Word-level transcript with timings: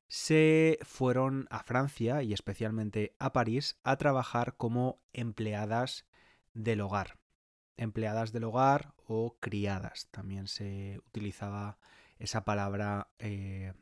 se 0.06 0.78
fueron 0.82 1.48
a 1.50 1.64
Francia 1.64 2.22
y 2.22 2.32
especialmente 2.32 3.16
a 3.18 3.32
París 3.32 3.78
a 3.82 3.96
trabajar 3.96 4.56
como 4.56 5.00
empleadas 5.12 6.06
del 6.54 6.80
hogar. 6.80 7.18
Empleadas 7.76 8.32
del 8.32 8.44
hogar 8.44 8.94
o 9.06 9.36
criadas. 9.40 10.08
También 10.12 10.46
se 10.46 11.00
utilizaba 11.06 11.78
esa 12.18 12.44
palabra 12.44 13.08
eh, 13.18 13.72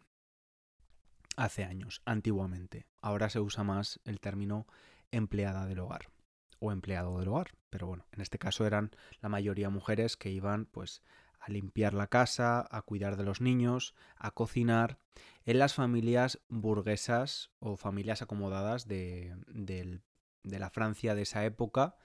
hace 1.40 1.64
años, 1.64 2.02
antiguamente. 2.04 2.86
Ahora 3.00 3.30
se 3.30 3.40
usa 3.40 3.64
más 3.64 3.98
el 4.04 4.20
término 4.20 4.66
empleada 5.10 5.66
del 5.66 5.80
hogar 5.80 6.10
o 6.58 6.70
empleado 6.70 7.18
del 7.18 7.28
hogar, 7.28 7.52
pero 7.70 7.86
bueno, 7.86 8.04
en 8.12 8.20
este 8.20 8.38
caso 8.38 8.66
eran 8.66 8.90
la 9.22 9.30
mayoría 9.30 9.70
mujeres 9.70 10.18
que 10.18 10.30
iban 10.30 10.66
pues 10.66 11.02
a 11.38 11.50
limpiar 11.50 11.94
la 11.94 12.08
casa, 12.08 12.68
a 12.70 12.82
cuidar 12.82 13.16
de 13.16 13.24
los 13.24 13.40
niños, 13.40 13.94
a 14.16 14.32
cocinar 14.32 14.98
en 15.46 15.58
las 15.58 15.72
familias 15.72 16.38
burguesas 16.50 17.50
o 17.58 17.78
familias 17.78 18.20
acomodadas 18.20 18.86
de, 18.86 19.34
la 20.44 20.70
Francia 20.70 21.14
de 21.14 21.22
esa 21.22 21.46
época 21.46 21.96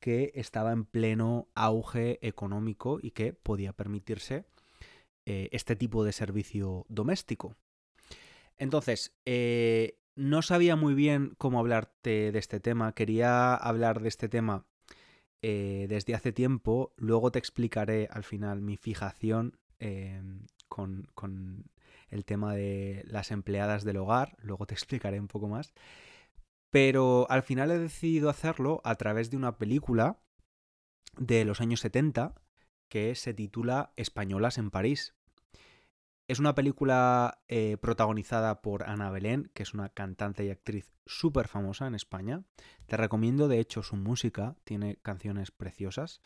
que 0.00 0.32
estaba 0.34 0.72
en 0.72 0.84
pleno 0.84 1.48
auge 1.54 2.18
económico 2.26 2.98
y 3.00 3.12
que 3.12 3.32
podía 3.32 3.72
permitirse 3.72 4.44
eh, 5.24 5.48
este 5.52 5.76
tipo 5.76 6.04
de 6.04 6.12
servicio 6.12 6.84
doméstico. 6.90 7.56
Entonces, 8.62 9.12
eh, 9.24 9.98
no 10.14 10.40
sabía 10.40 10.76
muy 10.76 10.94
bien 10.94 11.34
cómo 11.36 11.58
hablarte 11.58 12.30
de 12.30 12.38
este 12.38 12.60
tema. 12.60 12.92
Quería 12.94 13.56
hablar 13.56 14.00
de 14.00 14.08
este 14.08 14.28
tema 14.28 14.68
eh, 15.42 15.86
desde 15.88 16.14
hace 16.14 16.30
tiempo. 16.30 16.94
Luego 16.96 17.32
te 17.32 17.40
explicaré 17.40 18.06
al 18.08 18.22
final 18.22 18.60
mi 18.60 18.76
fijación 18.76 19.58
em, 19.80 20.46
con, 20.68 21.08
con, 21.14 21.72
el 22.08 22.24
tema 22.24 22.54
de 22.54 23.02
las 23.08 23.32
empleadas 23.32 23.82
del 23.82 23.96
hogar. 23.96 24.36
Luego 24.38 24.64
te 24.64 24.74
explicaré 24.76 25.18
un 25.18 25.26
poco 25.26 25.48
más. 25.48 25.74
Pero 26.70 27.26
al 27.30 27.42
final 27.42 27.72
he 27.72 27.78
decidido 27.80 28.30
hacerlo 28.30 28.80
a 28.84 28.94
través 28.94 29.28
de 29.28 29.38
una 29.38 29.58
película 29.58 30.20
de 31.18 31.44
los 31.44 31.60
años 31.60 31.80
70 31.80 32.36
que 32.88 33.16
se 33.16 33.34
titula 33.34 33.92
Españolas 33.96 34.56
en 34.56 34.70
París. 34.70 35.16
Es 36.28 36.38
una 36.38 36.54
película 36.54 37.42
eh, 37.48 37.76
protagonizada 37.80 38.62
por 38.62 38.84
Ana 38.84 39.10
Belén, 39.10 39.50
que 39.54 39.64
es 39.64 39.74
una 39.74 39.88
cantante 39.88 40.44
y 40.44 40.50
actriz 40.50 40.92
súper 41.04 41.48
famosa 41.48 41.86
en 41.86 41.94
España. 41.94 42.44
Te 42.86 42.96
recomiendo, 42.96 43.48
de 43.48 43.58
hecho, 43.58 43.82
su 43.82 43.96
música, 43.96 44.56
tiene 44.64 44.96
canciones 45.02 45.50
preciosas. 45.50 46.22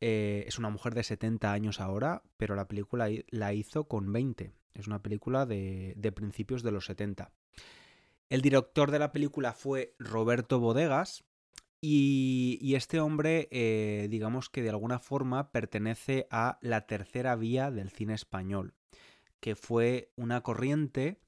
Eh, 0.00 0.44
es 0.46 0.58
una 0.58 0.70
mujer 0.70 0.94
de 0.94 1.02
70 1.02 1.52
años 1.52 1.80
ahora, 1.80 2.22
pero 2.38 2.54
la 2.54 2.66
película 2.66 3.08
la 3.28 3.52
hizo 3.52 3.84
con 3.84 4.10
20. 4.10 4.52
Es 4.74 4.86
una 4.86 5.02
película 5.02 5.44
de, 5.44 6.12
principios 6.14 6.62
de 6.62 6.72
los 6.72 6.86
70. 6.86 7.30
El 8.30 8.40
director 8.40 8.90
de 8.90 9.00
la 9.00 9.12
película 9.12 9.52
fue 9.52 9.94
Roberto 9.98 10.60
Bodegas, 10.60 11.24
y, 11.82 12.74
este 12.74 13.00
hombre, 13.00 13.48
eh, 13.50 14.06
digamos 14.10 14.50
que 14.50 14.62
de 14.62 14.68
alguna 14.68 14.98
forma 14.98 15.50
pertenece 15.50 16.26
a 16.30 16.58
la 16.60 16.86
tercera 16.86 17.36
vía 17.36 17.70
del 17.70 17.88
cine 17.88 18.12
español 18.12 18.74
que 19.40 19.56
fue 19.56 20.12
una 20.16 20.42
corriente 20.42 21.20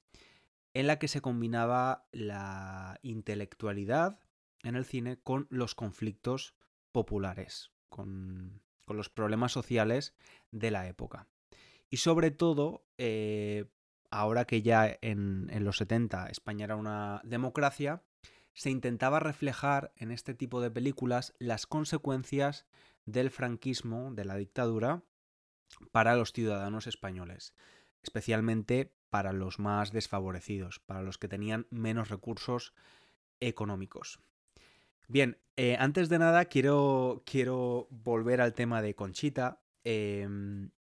en 0.73 0.87
la 0.87 0.97
que 0.97 1.07
se 1.07 1.21
combinaba 1.21 2.07
la 2.11 2.99
intelectualidad 3.03 4.19
en 4.63 4.75
el 4.75 4.85
cine 4.85 5.17
con 5.17 5.47
los 5.49 5.75
conflictos 5.75 6.55
populares, 6.91 7.71
con, 7.89 8.61
los 8.87 9.09
problemas 9.09 9.51
sociales 9.51 10.13
de 10.51 10.69
la 10.69 10.87
época. 10.87 11.27
Y 11.89 11.97
sobre 11.97 12.31
todo, 12.31 12.85
eh, 12.97 13.65
ahora 14.11 14.45
que 14.45 14.61
ya 14.61 14.97
en, 15.01 15.49
en 15.51 15.63
los 15.63 15.77
70 15.77 16.27
España 16.27 16.65
era 16.65 16.75
una 16.75 17.21
democracia, 17.23 18.03
se 18.53 18.69
intentaba 18.69 19.19
reflejar 19.19 19.93
en 19.95 20.11
este 20.11 20.35
tipo 20.35 20.61
de 20.61 20.69
películas 20.69 21.33
las 21.39 21.65
consecuencias 21.65 22.65
del 23.05 23.31
franquismo, 23.31 24.13
de 24.13 24.25
la 24.25 24.35
dictadura, 24.35 25.03
para 25.91 26.15
los 26.15 26.33
ciudadanos 26.33 26.85
españoles 26.85 27.55
especialmente 28.03 28.93
para 29.09 29.33
los 29.33 29.59
más 29.59 29.91
desfavorecidos, 29.91 30.79
para 30.79 31.01
los 31.01 31.17
que 31.17 31.27
tenían 31.27 31.67
menos 31.69 32.09
recursos 32.09 32.73
económicos. 33.39 34.19
Bien, 35.07 35.37
eh, 35.55 35.75
antes 35.79 36.09
de 36.09 36.19
nada 36.19 36.45
quiero, 36.45 37.23
quiero, 37.25 37.87
volver 37.91 38.41
al 38.41 38.53
tema 38.53 38.81
de 38.81 38.95
Conchita. 38.95 39.61
Em, 39.83 40.71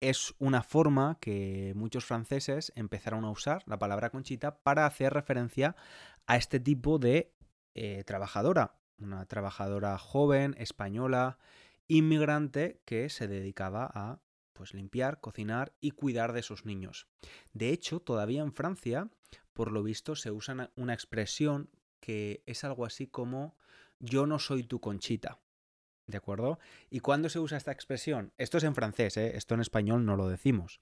es 0.00 0.34
una 0.38 0.62
forma 0.62 1.18
que 1.20 1.72
muchos 1.76 2.04
franceses 2.04 2.72
empezaron 2.76 3.24
a 3.24 3.30
usar, 3.30 3.62
la 3.66 3.78
palabra 3.78 4.10
Conchita, 4.10 4.62
para 4.62 4.86
hacer 4.86 5.12
referencia 5.12 5.76
a 6.26 6.36
este 6.36 6.60
tipo 6.60 6.98
de 6.98 7.34
eh, 7.74 8.04
trabajadora. 8.04 8.76
Una 8.98 9.26
trabajadora 9.26 9.98
joven, 9.98 10.54
española, 10.58 11.38
inmigrante, 11.88 12.80
que 12.84 13.10
se 13.10 13.28
dedicaba 13.28 13.90
a 13.92 14.20
pues 14.54 14.72
limpiar, 14.72 15.20
cocinar 15.20 15.74
y 15.80 15.90
cuidar 15.90 16.32
de 16.32 16.42
sus 16.42 16.64
niños. 16.64 17.06
De 17.52 17.68
hecho, 17.70 18.00
todavía 18.00 18.40
en 18.40 18.54
Francia, 18.54 19.10
por 19.52 19.70
lo 19.70 19.82
visto, 19.82 20.16
se 20.16 20.30
usa 20.30 20.70
una 20.76 20.94
expresión 20.94 21.68
que 22.00 22.42
es 22.46 22.64
algo 22.64 22.86
así 22.86 23.06
como 23.06 23.56
yo 23.98 24.26
no 24.26 24.38
soy 24.38 24.62
tu 24.62 24.80
conchita. 24.80 25.40
¿De 26.06 26.18
acuerdo? 26.18 26.58
¿Y 26.90 27.00
cuándo 27.00 27.28
se 27.28 27.38
usa 27.38 27.56
esta 27.56 27.72
expresión? 27.72 28.32
Esto 28.36 28.58
es 28.58 28.64
en 28.64 28.74
francés, 28.74 29.16
¿eh? 29.16 29.36
esto 29.36 29.54
en 29.54 29.60
español 29.60 30.04
no 30.04 30.16
lo 30.16 30.28
decimos. 30.28 30.80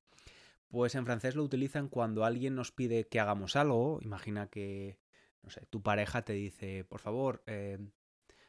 Pues 0.69 0.95
en 0.95 1.05
francés 1.05 1.37
lo 1.37 1.45
utilizan 1.45 1.89
cuando 1.89 2.25
alguien 2.25 2.55
nos 2.55 2.73
pide 2.73 3.07
que 3.07 3.21
hagamos 3.21 3.57
algo. 3.57 4.01
Imagina 4.03 4.49
que, 4.49 4.99
no 5.43 5.51
sé, 5.51 5.67
tu 5.67 5.83
pareja 5.83 6.23
te 6.23 6.33
dice, 6.33 6.85
por 6.85 7.01
favor, 7.01 7.43
eh, 7.47 7.79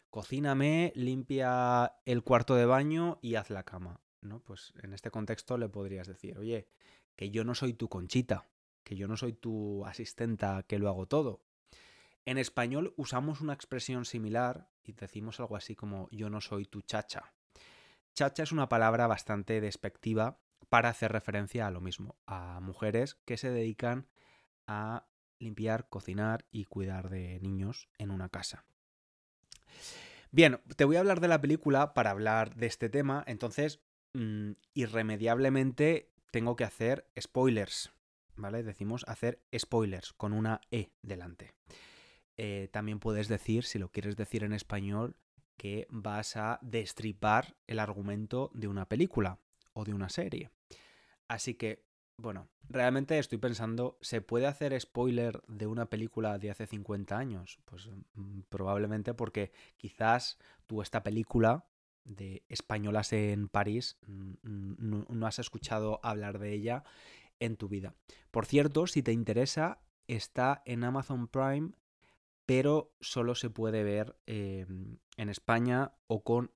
cocíname, 0.10 0.94
limpia 0.96 1.94
el 2.06 2.24
cuarto 2.24 2.56
de 2.56 2.66
baño 2.66 3.20
y 3.22 3.36
haz 3.36 3.50
la 3.50 3.64
cama. 3.64 4.00
Pues 4.44 4.74
en 4.82 4.94
este 4.94 5.12
contexto 5.12 5.58
le 5.58 5.70
podrías 5.70 6.08
decir, 6.08 6.38
oye, 6.38 6.68
que 7.16 7.30
yo 7.30 7.44
no 7.44 7.56
soy 7.56 7.74
tu 7.74 7.90
conchita, 7.90 8.48
que 8.84 8.96
yo 8.96 9.08
no 9.08 9.18
soy 9.18 9.34
tu 9.34 9.86
asistenta 9.86 10.64
que 10.64 10.80
lo 10.80 10.90
hago 10.90 11.08
todo. 11.08 11.42
En 12.26 12.38
español 12.38 12.94
usamos 12.98 13.42
una 13.42 13.54
expresión 13.54 14.06
similar 14.06 14.70
y 14.84 14.94
decimos 14.94 15.40
algo 15.40 15.56
así 15.56 15.76
como 15.76 16.08
yo 16.12 16.30
no 16.30 16.42
soy 16.42 16.66
tu 16.66 16.82
chacha. 16.82 17.34
Chacha 18.14 18.44
es 18.44 18.52
una 18.52 18.70
palabra 18.70 19.08
bastante 19.08 19.60
despectiva 19.60 20.40
para 20.70 20.90
hacer 20.90 21.12
referencia 21.12 21.68
a 21.68 21.72
lo 21.72 21.82
mismo, 21.82 22.16
a 22.26 22.60
mujeres 22.62 23.16
que 23.26 23.38
se 23.38 23.52
dedican 23.52 24.08
a 24.68 25.06
limpiar, 25.40 25.90
cocinar 25.90 26.46
y 26.52 26.66
cuidar 26.66 27.10
de 27.10 27.40
niños 27.42 27.90
en 27.98 28.12
una 28.12 28.30
casa. 28.30 28.66
Bien, 30.32 30.62
te 30.76 30.86
voy 30.86 30.96
a 30.96 31.00
hablar 31.00 31.20
de 31.20 31.28
la 31.28 31.42
película 31.42 31.94
para 31.94 32.12
hablar 32.12 32.56
de 32.56 32.68
este 32.68 32.90
tema, 32.90 33.24
entonces 33.28 33.82
mm, 34.14 34.52
irremediablemente 34.74 36.12
tengo 36.32 36.56
que 36.56 36.64
hacer 36.64 37.08
spoilers, 37.20 37.92
¿vale? 38.36 38.64
Decimos 38.64 39.06
hacer 39.08 39.44
spoilers 39.56 40.14
con 40.14 40.34
una 40.34 40.62
E 40.72 40.92
delante. 41.02 41.54
Eh, 42.38 42.70
también 42.72 43.00
puedes 43.00 43.28
decir, 43.28 43.64
si 43.64 43.78
lo 43.78 43.90
quieres 43.90 44.16
decir 44.16 44.44
en 44.44 44.54
español, 44.54 45.16
que 45.58 45.86
vas 45.90 46.36
a 46.36 46.60
destripar 46.62 47.56
el 47.68 47.80
argumento 47.80 48.50
de 48.54 48.68
una 48.68 48.88
película 48.88 49.40
o 49.74 49.86
de 49.86 49.94
una 49.94 50.10
serie. 50.10 50.50
Así 51.28 51.54
que, 51.54 51.86
bueno, 52.18 52.50
realmente 52.70 53.18
estoy 53.18 53.38
pensando, 53.38 53.98
¿se 54.02 54.22
puede 54.22 54.48
hacer 54.48 54.80
spoiler 54.80 55.42
de 55.48 55.68
una 55.68 55.86
película 55.90 56.38
de 56.38 56.52
hace 56.52 56.68
50 56.68 57.18
años? 57.18 57.60
Pues 57.66 57.90
mm, 58.16 58.42
probablemente 58.50 59.14
porque 59.14 59.52
quizás 59.78 60.38
tú 60.68 60.82
esta 60.82 61.04
película 61.04 61.66
de 62.06 62.44
Españolas 62.50 63.14
en 63.14 63.48
París 63.48 63.98
no 64.44 65.28
has 65.28 65.40
escuchado 65.40 66.00
hablar 66.04 66.40
de 66.40 66.54
ella 66.54 66.84
en 67.40 67.58
tu 67.58 67.70
vida. 67.70 67.96
Por 68.32 68.46
cierto, 68.46 68.88
si 68.88 69.04
te 69.04 69.12
interesa, 69.12 69.82
está 70.08 70.62
en 70.66 70.84
Amazon 70.84 71.28
Prime 71.28 71.72
pero 72.46 72.94
solo 73.00 73.36
se 73.36 73.50
puede 73.50 73.84
ver 73.84 74.18
em, 74.26 74.98
en 75.18 75.30
España 75.30 75.94
o 76.08 76.24
con 76.24 76.52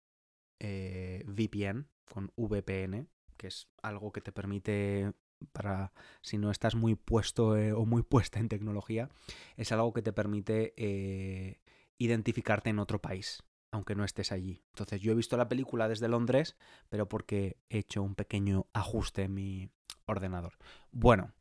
eh, 0.60 1.24
VPN, 1.28 1.88
con 2.12 2.32
VPN, 2.36 3.08
que 3.38 3.48
es 3.48 3.68
algo 3.82 4.12
que 4.12 4.22
te 4.22 4.32
permite 4.32 5.14
para 5.52 5.94
si 6.22 6.38
no 6.38 6.50
estás 6.50 6.74
muy 6.76 6.96
puesto 6.96 7.56
eh, 7.56 7.72
o 7.72 7.86
muy 7.86 8.02
puesta 8.04 8.40
en 8.40 8.50
tecnología, 8.50 9.10
es 9.56 9.72
algo 9.72 9.94
que 9.94 10.02
te 10.02 10.14
permite 10.14 10.74
eh, 10.78 11.62
identificarte 11.98 12.70
en 12.70 12.80
otro 12.80 13.00
país, 13.00 13.44
aunque 13.72 13.96
no 13.96 14.04
estés 14.04 14.32
allí. 14.32 14.64
Entonces 14.70 15.02
yo 15.02 15.12
he 15.12 15.16
visto 15.16 15.38
la 15.38 15.50
película 15.50 15.88
desde 15.88 16.08
Londres, 16.08 16.56
pero 16.90 17.08
porque 17.08 17.58
he 17.70 17.80
hecho 17.80 18.04
un 18.04 18.16
pequeño 18.16 18.68
ajuste 18.74 19.24
en 19.24 19.34
mi 19.34 19.70
ordenador. 20.06 20.54
Bueno, 20.92 21.34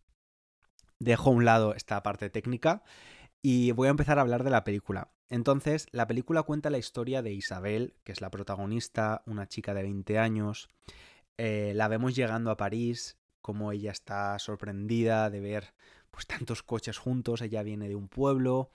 dejo 0.99 1.31
a 1.31 1.35
un 1.35 1.45
lado 1.45 1.75
esta 1.75 2.03
parte 2.03 2.31
técnica 2.31 2.83
y 3.43 3.73
voy 3.73 3.89
a 3.89 3.93
empezar 3.93 4.19
a 4.19 4.23
hablar 4.23 4.45
de 4.45 4.51
la 4.51 4.65
película. 4.65 5.13
Entonces, 5.29 5.87
la 5.91 6.07
película 6.07 6.43
cuenta 6.43 6.71
la 6.71 6.79
historia 6.79 7.23
de 7.23 7.33
Isabel, 7.33 7.95
que 8.05 8.13
es 8.13 8.21
la 8.21 8.31
protagonista, 8.31 9.23
una 9.27 9.47
chica 9.49 9.75
de 9.75 9.83
20 9.83 10.19
años. 10.19 10.69
Eh, 11.37 11.73
la 11.75 11.89
vemos 11.89 12.15
llegando 12.15 12.51
a 12.51 12.57
París, 12.57 13.19
como 13.43 13.73
ella 13.73 13.91
está 13.91 14.39
sorprendida 14.39 15.31
de 15.31 15.41
ver 15.41 15.75
pues, 16.11 16.27
tantos 16.27 16.63
coches 16.63 16.99
juntos. 16.99 17.41
Ella 17.41 17.63
viene 17.63 17.89
de 17.89 17.97
un 17.97 18.09
pueblo, 18.09 18.71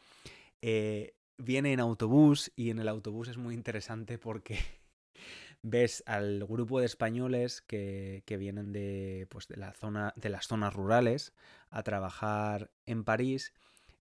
eh, 0.61 1.15
viene 1.41 1.73
en 1.73 1.79
autobús 1.79 2.51
y 2.55 2.69
en 2.69 2.79
el 2.79 2.87
autobús 2.87 3.27
es 3.27 3.37
muy 3.37 3.53
interesante 3.53 4.17
porque 4.17 4.59
ves 5.61 6.03
al 6.05 6.45
grupo 6.45 6.79
de 6.79 6.85
españoles 6.85 7.61
que, 7.61 8.23
que 8.25 8.37
vienen 8.37 8.71
de, 8.71 9.27
pues, 9.29 9.47
de, 9.47 9.57
la 9.57 9.73
zona, 9.73 10.13
de 10.15 10.29
las 10.29 10.47
zonas 10.47 10.73
rurales 10.73 11.33
a 11.69 11.83
trabajar 11.83 12.71
en 12.85 13.03
París 13.03 13.53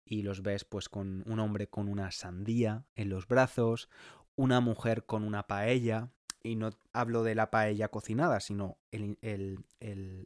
y 0.04 0.22
los 0.22 0.42
ves 0.42 0.64
pues 0.64 0.88
con 0.88 1.22
un 1.26 1.38
hombre 1.38 1.68
con 1.68 1.88
una 1.88 2.10
sandía 2.10 2.86
en 2.94 3.10
los 3.10 3.28
brazos, 3.28 3.90
una 4.36 4.60
mujer 4.60 5.04
con 5.04 5.22
una 5.22 5.46
paella, 5.46 6.10
y 6.42 6.56
no 6.56 6.70
hablo 6.92 7.22
de 7.24 7.34
la 7.34 7.50
paella 7.50 7.88
cocinada, 7.88 8.40
sino 8.40 8.78
el, 8.90 9.64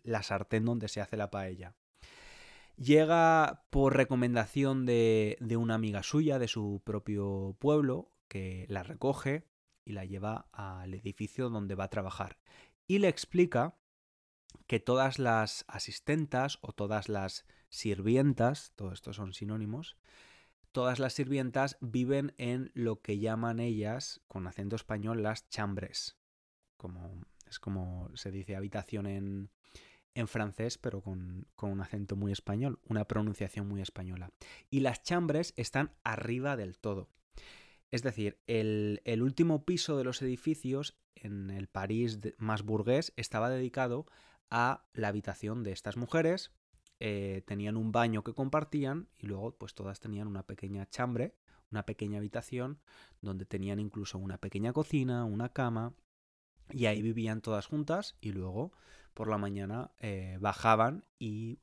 la 0.05 0.23
sartén 0.23 0.65
donde 0.65 0.88
se 0.88 1.00
hace 1.00 1.17
la 1.17 1.31
paella. 1.31 1.75
Llega 2.76 3.64
por 3.70 3.96
recomendación 3.96 4.86
de, 4.86 5.36
de 5.40 5.56
una 5.56 5.74
amiga 5.74 6.02
suya 6.02 6.38
de 6.38 6.48
su 6.48 6.82
propio 6.84 7.56
pueblo, 7.58 8.12
que 8.28 8.66
la 8.69 8.82
recoge 8.82 9.46
y 9.84 9.92
la 9.92 10.04
lleva 10.04 10.48
al 10.52 10.94
edificio 10.94 11.50
donde 11.50 11.74
va 11.74 11.84
a 11.84 11.90
trabajar. 11.90 12.38
Y 12.86 12.98
le 12.98 13.08
explica 13.08 13.76
que 14.66 14.80
todas 14.80 15.19
las 15.19 15.64
asistentas 15.69 16.58
o 16.62 16.72
todas 16.72 17.08
las 17.08 17.46
sirvientas, 17.69 18.72
todo 18.76 18.92
esto 18.92 19.12
son 19.12 19.32
sinónimos, 19.32 19.96
todas 20.72 20.98
las 20.98 21.12
sirvientas 21.12 21.76
viven 21.80 22.34
en 22.38 22.70
lo 22.74 23.00
que 23.00 23.19
llaman 23.19 23.60
ellas, 23.60 24.20
con 24.28 24.46
acento 24.46 24.76
español, 24.76 25.22
las 25.22 25.48
chambres. 25.48 26.19
Como, 26.76 27.20
es 27.46 27.60
como 27.60 28.10
se 28.14 28.30
dice 28.30 28.56
habitación 28.56 29.06
en, 29.06 29.50
en 30.14 30.29
francés, 30.29 30.79
pero 30.79 31.00
con, 31.00 31.47
con, 31.55 31.70
un 31.70 31.81
acento 31.81 32.17
muy 32.17 32.32
español, 32.32 32.81
una 32.88 33.06
pronunciación 33.06 33.69
muy 33.69 33.81
española. 33.81 34.31
Y 34.70 34.81
las 34.81 35.03
chambres 35.03 35.55
están 35.56 35.93
arriba 36.05 36.56
del 36.56 36.79
todo. 36.79 37.09
Es 37.91 38.03
decir, 38.03 38.38
el, 38.47 39.00
el 39.05 39.23
último 39.23 39.64
piso 39.64 39.97
de 39.97 40.05
los 40.05 40.23
edificios 40.23 40.99
en 41.14 41.50
el 41.50 41.69
París 41.69 42.19
más 42.38 42.62
burgués 42.62 43.12
estaba 43.17 43.50
dedicado 43.50 44.06
a 44.50 44.85
la 44.93 45.09
habitación 45.09 45.62
de 45.62 45.73
estas 45.73 45.97
mujeres, 45.97 46.53
eh, 47.00 47.43
tenían 47.47 47.76
un 47.76 47.91
baño 47.91 48.23
que 48.23 48.35
compartían 48.35 49.08
y 49.19 49.26
luego 49.26 49.56
pues 49.56 49.75
todas 49.75 49.99
tenían 49.99 50.29
una 50.29 50.44
pequeña 50.44 50.88
chambre, 50.88 51.35
una 51.70 51.85
pequeña 51.85 52.19
habitación 52.19 52.81
donde 53.20 53.44
tenían 53.44 53.81
incluso 53.81 54.19
una 54.19 54.38
pequeña 54.38 54.73
cocina, 54.73 55.25
una 55.25 55.49
cama 55.49 55.94
y 56.70 56.87
ahí 56.87 57.03
vivían 57.03 57.41
todas 57.41 57.67
juntas 57.67 58.17
y 58.20 58.32
luego 58.32 58.73
por 59.14 59.29
la 59.29 59.38
mañana 59.38 59.93
eh, 59.99 60.38
bajaban 60.41 61.05
y 61.19 61.59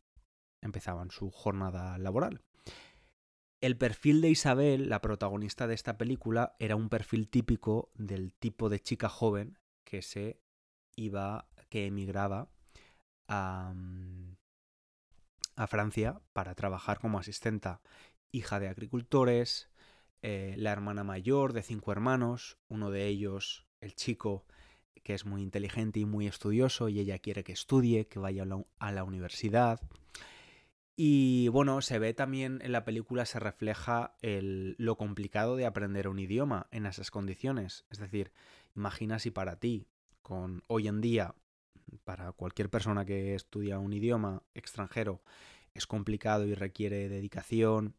empezaban 0.62 1.12
su 1.12 1.32
jornada 1.32 1.98
laboral. 1.98 2.42
El 3.62 3.78
perfil 3.78 4.22
de 4.22 4.30
Isabel, 4.30 4.90
la 4.90 5.02
protagonista 5.02 5.68
de 5.68 5.76
esta 5.76 5.98
película, 5.98 6.56
era 6.60 6.78
un 6.78 6.88
perfil 6.88 7.28
típico 7.28 7.92
del 7.96 8.34
tipo 8.34 8.70
de 8.70 8.80
chica 8.80 9.10
joven 9.10 9.58
que 9.84 10.02
se 10.02 10.40
iba, 10.96 11.50
que 11.70 11.88
emigraba 11.88 12.50
a, 13.28 13.74
mm, 13.76 14.36
Francia 15.68 16.22
para 16.32 16.56
trabajar 16.56 17.00
como 17.00 17.20
asistenta, 17.20 17.82
hija 18.32 18.62
de 18.62 18.70
agricultores, 18.70 19.70
eh, 20.22 20.56
la 20.58 20.72
hermana 20.72 21.04
mayor 21.04 21.52
de 21.52 21.64
cinco 21.64 21.92
hermanos, 21.92 22.58
uno 22.70 22.92
de 22.92 23.08
ellos, 23.08 23.68
el 23.82 23.94
chico, 23.94 24.46
que 25.04 25.14
es 25.14 25.26
muy 25.26 25.42
inteligente 25.42 26.00
y 26.00 26.06
muy 26.06 26.28
estudioso 26.28 26.90
y 26.90 27.00
ella 27.00 27.20
quiere 27.20 27.44
que 27.44 27.54
estudie, 27.54 28.08
que 28.08 28.20
vaya 28.20 28.46
a 28.80 28.92
la, 28.92 29.04
universidad. 29.04 29.80
Y 30.96 31.48
bueno, 31.50 31.82
se 31.82 31.98
ve 31.98 32.14
también 32.14 32.60
en 32.62 32.72
la 32.72 32.84
película, 32.84 33.26
se 33.26 33.40
refleja 33.40 34.16
lo 34.22 34.98
complicado 34.98 35.56
de 35.56 35.66
aprender 35.66 36.08
un 36.08 36.20
idioma 36.20 36.68
en 36.72 36.86
esas 36.86 37.12
condiciones. 37.12 37.86
Es 37.90 38.00
decir, 38.00 38.32
imagina 38.76 39.20
si 39.20 39.32
para 39.32 39.60
ti, 39.60 39.88
con 40.22 40.64
hoy 40.68 40.88
en 40.88 41.02
día 41.02 41.36
para 42.04 42.32
cualquier 42.34 42.70
persona 42.70 43.06
que 43.06 43.34
estudia 43.34 43.80
un 43.80 43.94
idioma 43.94 44.44
extranjero 44.54 45.24
es 45.74 45.88
complicado 45.88 46.46
y 46.46 46.54
requiere 46.54 47.10
dedicación 47.10 47.96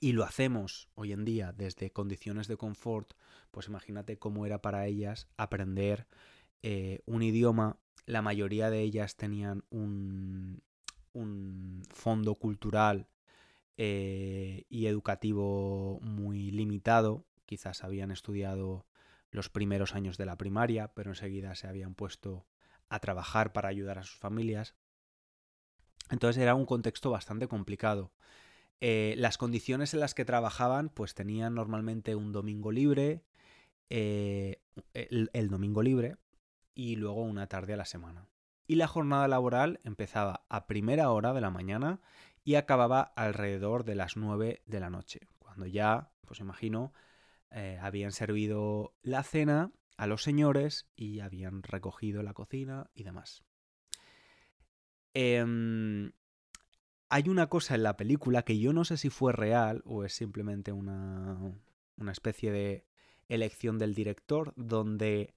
y 0.00 0.12
lo 0.12 0.24
hacemos 0.24 0.88
hoy 0.94 1.12
en 1.12 1.24
día 1.24 1.52
desde 1.52 1.90
condiciones 1.90 2.48
de 2.48 2.56
confort, 2.56 3.14
pues 3.50 3.68
imagínate 3.68 4.18
cómo 4.18 4.46
era 4.46 4.60
para 4.60 4.86
ellas 4.86 5.28
aprender 5.36 6.06
eh, 6.62 7.00
un 7.06 7.22
idioma. 7.22 7.78
La 8.04 8.22
mayoría 8.22 8.70
de 8.70 8.80
ellas 8.80 9.16
tenían 9.16 9.64
un, 9.70 10.62
fondo 11.88 12.34
cultural 12.34 13.08
eh, 13.78 14.64
y 14.68 14.86
educativo 14.86 15.98
muy 16.02 16.50
limitado. 16.50 17.24
Quizás 17.46 17.84
habían 17.84 18.10
estudiado 18.10 18.86
los 19.30 19.48
primeros 19.48 19.94
años 19.94 20.18
de 20.18 20.26
la 20.26 20.36
primaria, 20.36 20.92
pero 20.94 21.10
enseguida 21.10 21.54
se 21.54 21.66
habían 21.66 21.94
puesto 21.94 22.46
a 22.88 23.00
trabajar 23.00 23.52
para 23.52 23.68
ayudar 23.68 23.98
a 23.98 24.02
sus 24.02 24.18
familias. 24.18 24.74
Entonces 26.10 26.42
era 26.42 26.54
un 26.54 26.66
contexto 26.66 27.10
bastante 27.10 27.48
complicado. 27.48 28.12
Eh, 28.80 29.14
las 29.16 29.38
condiciones 29.38 29.94
en 29.94 30.00
las 30.00 30.14
que 30.14 30.24
trabajaban, 30.24 30.90
pues 30.90 31.14
tenían 31.14 31.54
normalmente 31.54 32.14
un 32.14 32.32
domingo 32.32 32.72
libre, 32.72 33.22
eh, 33.88 34.60
el, 34.92 35.48
domingo 35.48 35.82
libre 35.82 36.16
y 36.74 36.96
luego 36.96 37.22
una 37.22 37.46
tarde 37.46 37.74
a 37.74 37.76
la 37.76 37.84
semana. 37.84 38.28
Y 38.66 38.74
la 38.74 38.88
jornada 38.88 39.28
laboral 39.28 39.80
empezaba 39.84 40.44
a 40.48 40.66
primera 40.66 41.10
hora 41.10 41.32
de 41.32 41.40
la 41.40 41.50
mañana 41.50 42.00
y 42.44 42.56
acababa 42.56 43.00
alrededor 43.00 43.84
de 43.84 43.94
las 43.94 44.16
9 44.16 44.62
de 44.66 44.80
la 44.80 44.90
noche, 44.90 45.20
cuando 45.38 45.66
ya, 45.66 46.10
pues 46.26 46.40
imagino, 46.40 46.92
eh, 47.50 47.78
habían 47.80 48.12
servido 48.12 48.94
la 49.02 49.22
cena 49.22 49.72
a 49.96 50.06
los 50.06 50.22
señores 50.22 50.86
y 50.96 51.20
habían 51.20 51.62
recogido 51.62 52.22
la 52.22 52.34
cocina 52.34 52.90
y 52.94 53.04
demás. 53.04 53.44
Em, 55.14 56.12
hay 57.08 57.28
una 57.28 57.48
cosa 57.48 57.74
en 57.74 57.82
la 57.82 57.96
película 57.96 58.42
que 58.42 58.58
yo 58.58 58.72
no 58.72 58.84
sé 58.84 58.96
si 58.96 59.10
fue 59.10 59.32
real 59.32 59.82
o 59.84 60.04
es 60.04 60.12
simplemente 60.12 60.72
una, 60.72 61.38
una 61.96 62.12
especie 62.12 62.52
de 62.52 62.84
elección 63.28 63.78
del 63.78 63.94
director 63.94 64.52
donde 64.56 65.34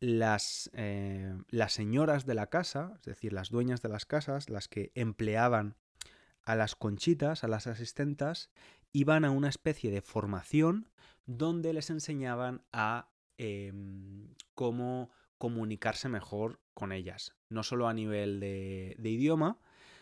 las, 0.00 0.70
eh, 0.74 1.36
las 1.50 1.72
señoras 1.72 2.26
de 2.26 2.34
la 2.34 2.48
casa, 2.48 2.94
es 2.98 3.06
decir, 3.06 3.32
las 3.32 3.50
dueñas 3.50 3.82
de 3.82 3.88
las 3.88 4.06
casas, 4.06 4.50
las 4.50 4.68
que 4.68 4.92
empleaban 4.94 5.76
a 6.42 6.54
las 6.54 6.76
conchitas, 6.76 7.44
a 7.44 7.48
las 7.48 7.66
asistentas, 7.66 8.50
iban 8.92 9.24
a 9.24 9.30
una 9.30 9.48
especie 9.48 9.90
de 9.90 10.02
formación 10.02 10.88
donde 11.26 11.72
les 11.72 11.90
enseñaban 11.90 12.62
a 12.72 13.10
em, 13.36 14.28
cómo 14.54 15.10
comunicarse 15.38 16.08
mejor 16.08 16.60
con 16.72 16.92
ellas, 16.92 17.34
no 17.48 17.62
solo 17.62 17.88
a 17.88 17.94
nivel 17.94 18.40
de, 18.40 18.96
idioma, 19.02 19.58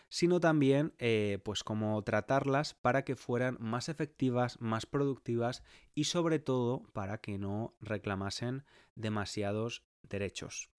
sino 0.09 0.39
también 0.39 0.93
eh, 0.99 1.39
pues 1.43 1.63
cómo 1.63 2.01
tratarlas 2.03 2.73
para 2.73 3.03
que 3.03 3.15
fueran 3.15 3.57
más 3.59 3.89
efectivas, 3.89 4.59
más 4.61 4.85
productivas 4.85 5.63
y 5.93 6.05
sobre 6.05 6.39
todo 6.39 6.83
para 6.93 7.19
que 7.19 7.37
no 7.37 7.75
reclamasen 7.81 8.63
demasiados 8.95 9.83
derechos. 10.03 10.69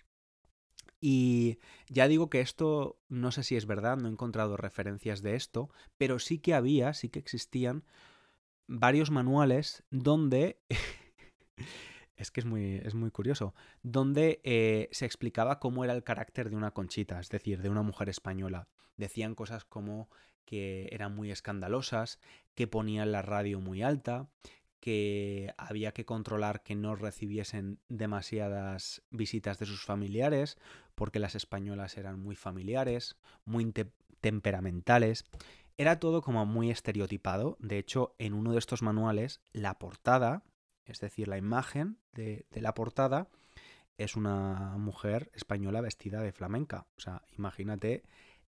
Y 1.01 1.59
ya 1.89 2.09
digo 2.09 2.31
que 2.31 2.41
esto 2.41 2.99
no 3.09 3.31
sé 3.31 3.43
si 3.43 3.57
es 3.57 3.67
verdad, 3.67 3.97
no 3.97 4.09
he 4.09 4.13
encontrado 4.13 4.57
referencias 4.57 5.23
de 5.23 5.35
esto, 5.35 5.71
pero 5.99 6.19
sí 6.19 6.39
que 6.39 6.55
había, 6.55 6.95
sí 6.95 7.09
que 7.09 7.19
existían 7.19 7.85
varios 8.67 9.11
manuales 9.11 9.85
donde... 9.91 10.61
es 12.17 12.31
que 12.31 12.41
es 12.41 12.47
muy, 12.47 12.77
es 12.77 12.95
muy 12.95 13.11
curioso, 13.11 13.55
donde 13.83 14.41
eh, 14.45 14.89
se 14.93 15.07
explicaba 15.07 15.61
cómo 15.61 15.85
era 15.85 15.93
el 15.93 16.05
carácter 16.05 16.51
de 16.51 16.57
una 16.57 16.73
conchita, 16.73 17.21
es 17.21 17.29
decir, 17.29 17.63
de 17.63 17.69
una 17.69 17.83
mujer 17.83 18.09
española. 18.09 18.69
Decían 18.97 19.35
cosas 19.35 19.65
como 19.65 20.09
que 20.45 20.89
eran 20.93 21.15
muy 21.15 21.31
escandalosas, 21.31 22.19
que 22.55 22.67
ponían 22.67 23.13
la 23.13 23.23
radio 23.23 23.61
muy 23.61 23.83
alta, 23.83 24.29
que 24.81 25.53
había 25.59 25.93
que 25.93 26.05
controlar 26.05 26.63
que 26.63 26.77
no 26.77 26.95
recibiesen 26.95 27.81
demasiadas 27.89 29.03
visitas 29.11 29.59
de 29.59 29.67
sus 29.67 29.85
familiares, 29.85 30.57
porque 30.95 31.19
las 31.19 31.35
españolas 31.35 31.99
eran 31.99 32.21
muy 32.21 32.37
familiares, 32.37 33.17
muy 33.45 33.73
temperamentales. 34.21 35.25
Era 35.77 35.99
todo 35.99 36.23
como 36.23 36.47
muy 36.47 36.71
estereotipado. 36.71 37.57
De 37.61 37.79
hecho, 37.79 38.15
en 38.19 38.33
uno 38.33 38.53
de 38.53 38.59
estos 38.59 38.83
manuales, 38.83 39.41
la 39.53 39.79
portada, 39.79 40.45
es 40.87 41.01
decir, 41.01 41.29
la 41.29 41.39
imagen 41.39 41.99
de, 42.13 42.47
la 42.53 42.75
portada, 42.75 43.29
es 43.99 44.17
una 44.17 44.77
mujer 44.79 45.31
española 45.35 45.81
vestida 45.81 46.21
de 46.21 46.33
flamenca. 46.33 46.87
O 46.97 47.01
sea, 47.01 47.23
imagínate 47.37 48.03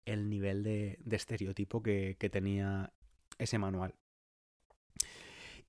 el 0.05 0.29
nivel 0.29 0.63
de, 0.63 0.99
estereotipo 1.09 1.81
que 1.81 2.29
tenía 2.31 2.93
ese 3.37 3.57
manual. 3.57 3.95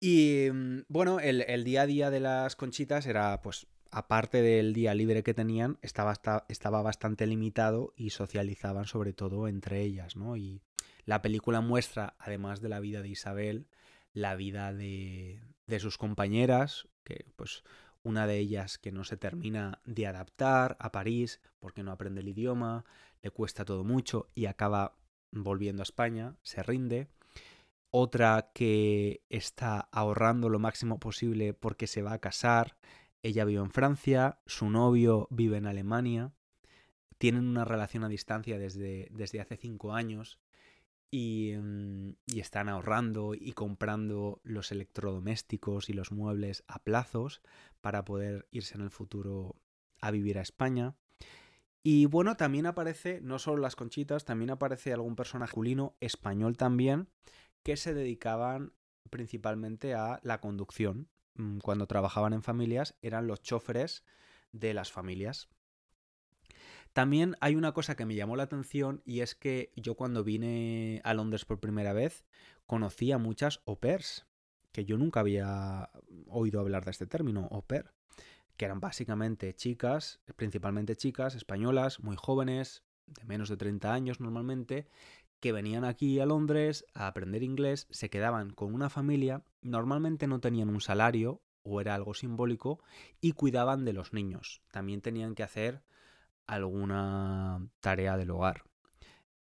Y 0.01 0.49
mm, 0.53 0.83
bueno, 0.89 1.21
el, 1.21 1.65
día 1.65 1.83
a 1.83 1.87
día 1.87 2.11
de 2.11 2.21
las 2.21 2.57
conchitas 2.57 3.07
era, 3.07 3.41
pues, 3.43 3.67
aparte 3.91 4.43
del 4.43 4.73
día 4.75 4.95
libre 4.95 5.23
que 5.23 5.35
tenían, 5.35 5.79
estaba, 5.83 6.15
estaba 6.49 6.83
bastante 6.83 7.27
limitado 7.27 7.93
y 7.97 8.11
socializaban 8.11 8.87
sobre 8.87 9.13
todo 9.13 9.49
entre 9.49 9.83
ellas, 9.83 10.17
¿no? 10.17 10.37
Y 10.37 10.63
la 11.05 11.23
película 11.23 11.61
muestra, 11.61 12.15
además 12.19 12.61
de 12.61 12.69
la 12.69 12.81
vida 12.81 13.03
de 13.03 13.09
Isabel, 13.09 13.67
la 14.13 14.37
vida 14.37 14.73
de, 14.73 15.41
de 15.69 15.79
sus 15.79 15.99
compañeras, 15.99 16.89
que 17.05 17.27
pues 17.37 17.63
una 18.03 18.27
de 18.27 18.39
ellas 18.39 18.79
que 18.79 18.91
no 18.91 19.05
se 19.05 19.17
termina 19.17 19.81
de 19.85 20.07
adaptar 20.07 20.77
a 20.81 20.91
París 20.91 21.41
porque 21.61 21.83
no 21.83 21.93
aprende 21.93 22.23
el 22.23 22.29
idioma, 22.29 22.85
le 23.23 23.31
cuesta 23.31 23.65
todo 23.65 23.85
mucho 23.85 24.31
y 24.35 24.47
acaba 24.47 24.97
volviendo 25.31 25.83
a 25.83 25.85
España, 25.85 26.35
se 26.43 26.63
rinde. 26.63 27.09
Otra 27.91 28.51
que 28.55 29.23
está 29.29 29.81
ahorrando 29.93 30.49
lo 30.49 30.59
máximo 30.59 30.99
posible 30.99 31.55
porque 31.55 31.87
se 31.87 32.03
va 32.03 32.15
a 32.15 32.21
casar. 32.21 32.77
Ella 33.23 33.45
vive 33.45 33.61
en 33.61 33.71
Francia, 33.71 34.41
su 34.47 34.71
novio 34.71 35.29
vive 35.31 35.59
en 35.59 35.67
Alemania, 35.67 36.33
tienen 37.19 37.47
una 37.47 37.65
relación 37.65 38.05
a 38.05 38.09
distancia 38.09 38.59
desde, 38.59 39.09
desde 39.11 39.41
hace 39.41 39.57
cinco 39.57 39.93
años 39.93 40.39
y, 41.11 41.55
mm, 41.57 42.17
y, 42.27 42.41
están 42.41 42.69
ahorrando 42.69 43.35
y 43.35 43.53
comprando 43.53 44.41
los 44.45 44.73
electrodomésticos 44.73 45.89
y 45.89 45.93
los 45.93 46.13
muebles 46.13 46.65
a 46.69 46.79
plazos 46.83 47.43
para 47.81 48.05
poder 48.05 48.47
irse 48.51 48.75
en 48.75 48.83
el 48.83 48.91
futuro 48.91 49.57
a 50.01 50.11
vivir 50.11 50.39
a 50.39 50.43
España. 50.43 50.95
Y 51.83 52.07
bueno, 52.07 52.37
también 52.37 52.67
aparece, 52.67 53.21
no 53.23 53.39
solo 53.39 53.63
las 53.63 53.77
conchitas, 53.77 54.25
también 54.25 54.51
aparece 54.51 54.93
algún 54.93 55.17
personaje 55.17 55.49
masculino 55.49 55.97
español 56.01 56.57
también, 56.57 57.09
que 57.63 57.77
se 57.77 57.95
dedicaban 57.95 58.73
principalmente 59.09 59.95
a 59.95 60.21
la 60.23 60.41
conducción. 60.41 61.09
Mm, 61.35 61.59
cuando 61.59 61.87
trabajaban 61.87 62.33
en 62.33 62.43
familias 62.43 62.97
eran 63.01 63.27
los 63.27 63.43
choferes 63.43 64.05
de 64.53 64.75
las 64.75 64.93
familias. 64.93 65.49
También 66.93 67.37
hay 67.41 67.55
una 67.55 67.73
cosa 67.73 67.97
que 67.97 68.07
me 68.07 68.15
llamó 68.15 68.37
la 68.37 68.45
atención 68.45 69.03
y 69.05 69.21
es 69.21 69.35
que 69.35 69.73
yo 69.77 69.95
cuando 69.95 70.25
vine 70.25 71.01
a 71.05 71.15
Londres 71.15 71.45
por 71.45 71.61
primera 71.61 71.93
vez 71.93 72.25
conocí 72.67 73.13
a 73.13 73.19
muchas 73.19 73.61
au 73.67 73.79
pairs, 73.79 74.27
que 74.73 74.85
yo 74.85 74.99
nunca 74.99 75.21
había 75.21 75.91
oído 76.29 76.61
hablar 76.61 76.85
de 76.85 76.91
este 76.91 77.07
término, 77.07 77.49
au 77.51 77.63
pair, 77.63 77.93
que 78.57 78.65
eran 78.65 78.81
básicamente 78.81 79.55
chicas, 79.55 80.21
principalmente 80.37 80.97
chicas 80.97 81.35
españolas, 81.35 82.01
muy 82.01 82.17
jóvenes, 82.17 82.85
de 83.07 83.25
menos 83.25 83.49
de 83.49 83.57
30 83.57 83.93
años 83.93 84.21
normalmente, 84.21 84.89
que 85.41 85.53
venían 85.53 85.85
aquí 85.85 86.19
a 86.21 86.27
Londres 86.27 86.85
a 86.95 87.07
aprender 87.07 87.43
inglés, 87.43 87.87
se 87.91 88.11
quedaban 88.11 88.51
con 88.51 88.75
una 88.75 88.91
familia, 88.91 89.45
normalmente 89.63 90.27
no 90.27 90.41
tenían 90.41 90.69
un 90.69 90.81
salario 90.81 91.41
o 91.63 91.81
era 91.81 91.95
algo 91.95 92.15
simbólico 92.15 92.83
y 93.21 93.33
cuidaban 93.33 93.85
de 93.85 93.93
los 93.93 94.13
niños. 94.13 94.63
También 94.73 95.01
tenían 95.01 95.35
que 95.35 95.45
hacer 95.45 95.83
alguna 96.49 97.69
tarea 97.81 98.17
del 98.17 98.31
hogar. 98.31 98.65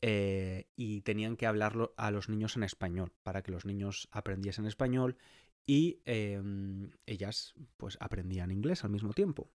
Eh, 0.01 0.67
y 0.75 1.01
tenían 1.01 1.37
que 1.37 1.47
hablar 1.47 1.91
a 1.97 2.11
los 2.11 2.29
niños 2.29 2.57
en 2.57 2.63
español 2.63 3.13
para 3.23 3.41
que 3.41 3.51
los 3.51 3.65
niños 3.65 4.07
aprendiesen 4.11 4.67
español 4.67 5.17
y 5.65 6.01
em, 6.05 6.91
ellas 7.05 7.55
pues 7.77 7.97
aprendían 7.99 8.51
inglés 8.51 8.83
al 8.83 8.91
mismo 8.91 9.13
tiempo. 9.13 9.49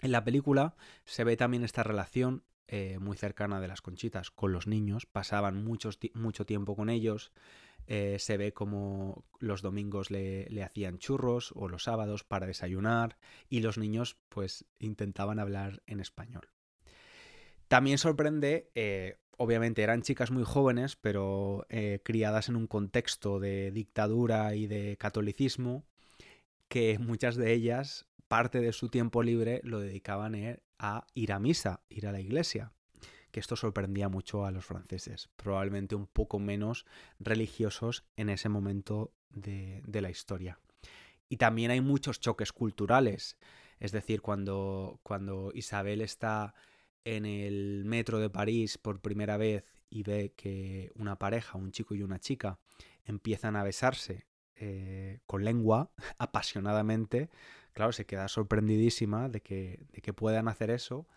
En 0.00 0.10
la 0.10 0.24
película 0.24 0.74
se 1.04 1.22
ve 1.22 1.36
también 1.36 1.62
esta 1.62 1.84
relación 1.84 2.42
eh, 2.66 2.98
muy 2.98 3.16
cercana 3.16 3.60
de 3.60 3.68
las 3.68 3.82
conchitas 3.82 4.30
con 4.30 4.52
los 4.52 4.66
niños, 4.66 5.06
pasaban 5.06 5.62
mucho 5.62 6.46
tiempo 6.46 6.74
con 6.74 6.88
ellos, 6.88 7.30
eh, 7.86 8.16
se 8.18 8.36
ve 8.36 8.52
como 8.52 9.24
los 9.38 9.62
domingos 9.62 10.10
le, 10.10 10.46
hacían 10.62 10.98
churros 10.98 11.52
o 11.54 11.68
los 11.68 11.84
sábados 11.84 12.24
para 12.24 12.46
desayunar 12.46 13.18
y 13.48 13.60
los 13.60 13.78
niños 13.78 14.16
pues 14.28 14.64
intentaban 14.78 15.38
hablar 15.38 15.82
en 15.86 16.00
español. 16.00 16.48
También 17.68 17.98
sorprende, 17.98 18.70
eh, 18.74 19.18
obviamente 19.36 19.82
eran 19.82 20.02
chicas 20.02 20.30
muy 20.30 20.44
jóvenes, 20.44 20.96
pero 20.96 21.66
criadas 22.02 22.48
en 22.48 22.56
un 22.56 22.66
contexto 22.66 23.40
de 23.40 23.70
dictadura 23.70 24.54
y 24.54 24.66
de 24.66 24.96
catolicismo, 24.98 25.84
que 26.68 26.98
muchas 26.98 27.36
de 27.36 27.52
ellas 27.52 28.06
parte 28.28 28.60
de 28.60 28.72
su 28.72 28.88
tiempo 28.88 29.22
libre 29.22 29.60
lo 29.64 29.80
dedicaban 29.80 30.34
a 30.78 31.06
ir 31.14 31.32
a 31.32 31.38
misa, 31.38 31.80
ir 31.88 32.06
a 32.06 32.12
la 32.12 32.20
iglesia, 32.20 32.72
que 33.32 33.40
esto 33.40 33.56
sorprendía 33.56 34.08
mucho 34.08 34.44
a 34.44 34.50
los 34.50 34.66
franceses, 34.66 35.30
probablemente 35.36 35.94
un 35.94 36.06
poco 36.06 36.38
menos 36.38 36.84
religiosos 37.18 38.04
en 38.14 38.28
ese 38.28 38.50
momento 38.50 39.14
de, 39.30 39.82
la 39.86 40.10
historia. 40.10 40.60
Y 41.30 41.38
también 41.38 41.70
hay 41.70 41.80
muchos 41.80 42.20
choques 42.20 42.52
culturales, 42.52 43.38
es 43.80 43.90
decir, 43.90 44.20
cuando, 44.20 45.00
cuando 45.02 45.50
Isabel 45.54 46.02
está 46.02 46.54
en 47.04 47.24
el 47.24 47.84
metro 47.86 48.18
de 48.18 48.28
París 48.28 48.76
por 48.76 49.00
primera 49.00 49.38
vez 49.38 49.64
y 49.88 50.02
ve 50.02 50.34
que 50.36 50.92
una 50.94 51.18
pareja, 51.18 51.56
un 51.56 51.72
chico 51.72 51.94
y 51.94 52.02
una 52.02 52.20
chica, 52.20 52.58
empiezan 53.04 53.56
a 53.56 53.64
besarse 53.64 54.26
eh, 54.56 55.20
con 55.24 55.42
lengua 55.42 55.90
apasionadamente, 56.18 57.30
claro, 57.72 57.92
se 57.92 58.04
queda 58.04 58.28
sorprendidísima 58.28 59.30
de 59.30 59.40
que, 59.40 59.80
de 59.90 60.02
que 60.02 60.12
puedan 60.12 60.48
hacer 60.48 60.70
eso 60.70 61.08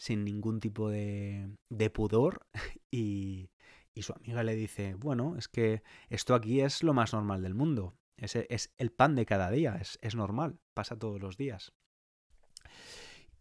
sin 0.00 0.24
ningún 0.24 0.60
tipo 0.60 0.88
de, 0.88 1.58
pudor 1.92 2.46
y, 2.90 3.50
y, 3.94 4.02
su 4.02 4.14
amiga 4.14 4.42
le 4.42 4.56
dice, 4.56 4.94
bueno, 4.94 5.36
es 5.36 5.46
que 5.46 5.82
esto 6.08 6.34
aquí 6.34 6.62
es 6.62 6.82
lo 6.82 6.94
más 6.94 7.12
normal 7.12 7.42
del 7.42 7.54
mundo, 7.54 7.94
es, 8.16 8.34
es 8.34 8.72
el 8.78 8.92
pan 8.92 9.14
de 9.14 9.26
cada 9.26 9.50
día, 9.50 9.76
es, 9.78 9.98
es 10.00 10.14
normal, 10.14 10.58
pasa 10.72 10.98
todos 10.98 11.20
los 11.20 11.36
días. 11.36 11.74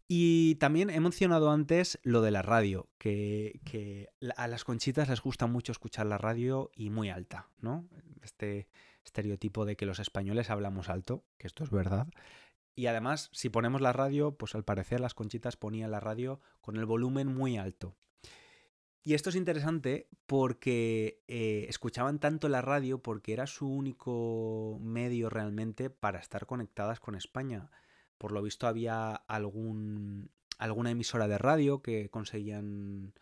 Y 0.09 0.55
también 0.55 0.89
he 0.89 0.99
mencionado 0.99 1.49
antes 1.49 1.97
lo 2.03 2.21
de 2.21 2.31
la 2.31 2.41
radio, 2.41 2.89
que, 2.97 3.61
que, 3.63 4.09
a 4.35 4.47
las 4.47 4.65
conchitas 4.65 5.07
les 5.07 5.21
gusta 5.21 5.47
mucho 5.47 5.71
escuchar 5.71 6.07
la 6.07 6.17
radio 6.17 6.71
y 6.75 6.89
muy 6.89 7.09
alta, 7.09 7.47
¿no? 7.61 7.87
Este 8.21 8.67
estereotipo 9.05 9.63
de 9.63 9.77
que 9.77 9.85
los 9.85 9.99
españoles 9.99 10.49
hablamos 10.49 10.89
alto, 10.89 11.23
que 11.37 11.47
esto 11.47 11.63
es 11.63 11.69
verdad, 11.69 12.07
y 12.79 12.87
además, 12.87 13.29
si 13.33 13.49
ponemos 13.49 13.81
la 13.81 13.91
radio, 13.91 14.37
pues 14.37 14.55
al 14.55 14.63
parecer 14.63 15.01
las 15.01 15.13
conchitas 15.13 15.57
ponían 15.57 15.91
la 15.91 15.99
radio 15.99 16.39
con 16.61 16.77
el 16.77 16.85
volumen 16.85 17.27
muy 17.27 17.57
alto. 17.57 17.97
Y 19.03 19.15
esto 19.15 19.31
es 19.31 19.35
interesante 19.35 20.07
porque 20.25 21.21
eh, 21.27 21.65
escuchaban 21.67 22.19
tanto 22.19 22.47
la 22.47 22.61
radio 22.61 23.03
porque 23.03 23.33
era 23.33 23.47
su 23.47 23.67
único 23.67 24.77
medio 24.79 25.29
realmente 25.29 25.89
para 25.89 26.19
estar 26.19 26.45
conectadas 26.45 27.01
con 27.01 27.15
España. 27.15 27.69
Por 28.17 28.31
lo 28.31 28.41
visto 28.41 28.65
había 28.65 29.13
algún, 29.13 30.31
alguna 30.57 30.91
emisora 30.91 31.27
de 31.27 31.37
radio 31.37 31.81
que 31.81 32.09
conseguían 32.09 33.13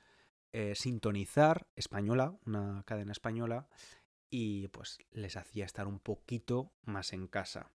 eh, 0.51 0.75
sintonizar, 0.75 1.65
española, 1.75 2.37
una 2.45 2.83
cadena 2.85 3.11
española, 3.11 3.67
y 4.29 4.67
pues 4.67 4.99
les 5.09 5.35
hacía 5.35 5.65
estar 5.65 5.87
un 5.87 5.97
poquito 5.97 6.73
más 6.83 7.11
en 7.11 7.25
casa. 7.25 7.71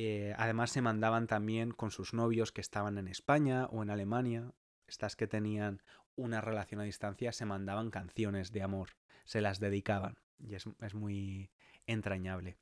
Eh, 0.00 0.32
además 0.38 0.70
se 0.70 0.80
mandaban 0.80 1.26
también 1.26 1.72
con 1.72 1.90
sus 1.90 2.14
novios 2.14 2.52
que 2.52 2.60
estaban 2.60 2.98
en 2.98 3.08
España 3.08 3.66
o 3.72 3.82
en 3.82 3.90
Alemania, 3.90 4.54
estas 4.86 5.16
que 5.16 5.26
tenían 5.26 5.82
una 6.14 6.40
relación 6.40 6.80
a 6.80 6.84
distancia, 6.84 7.32
se 7.32 7.44
mandaban 7.44 7.90
canciones 7.90 8.52
de 8.52 8.62
amor, 8.62 8.90
se 9.24 9.40
las 9.40 9.58
dedicaban 9.58 10.20
y 10.38 10.54
es, 10.54 10.66
muy 10.94 11.50
entrañable. 11.88 12.58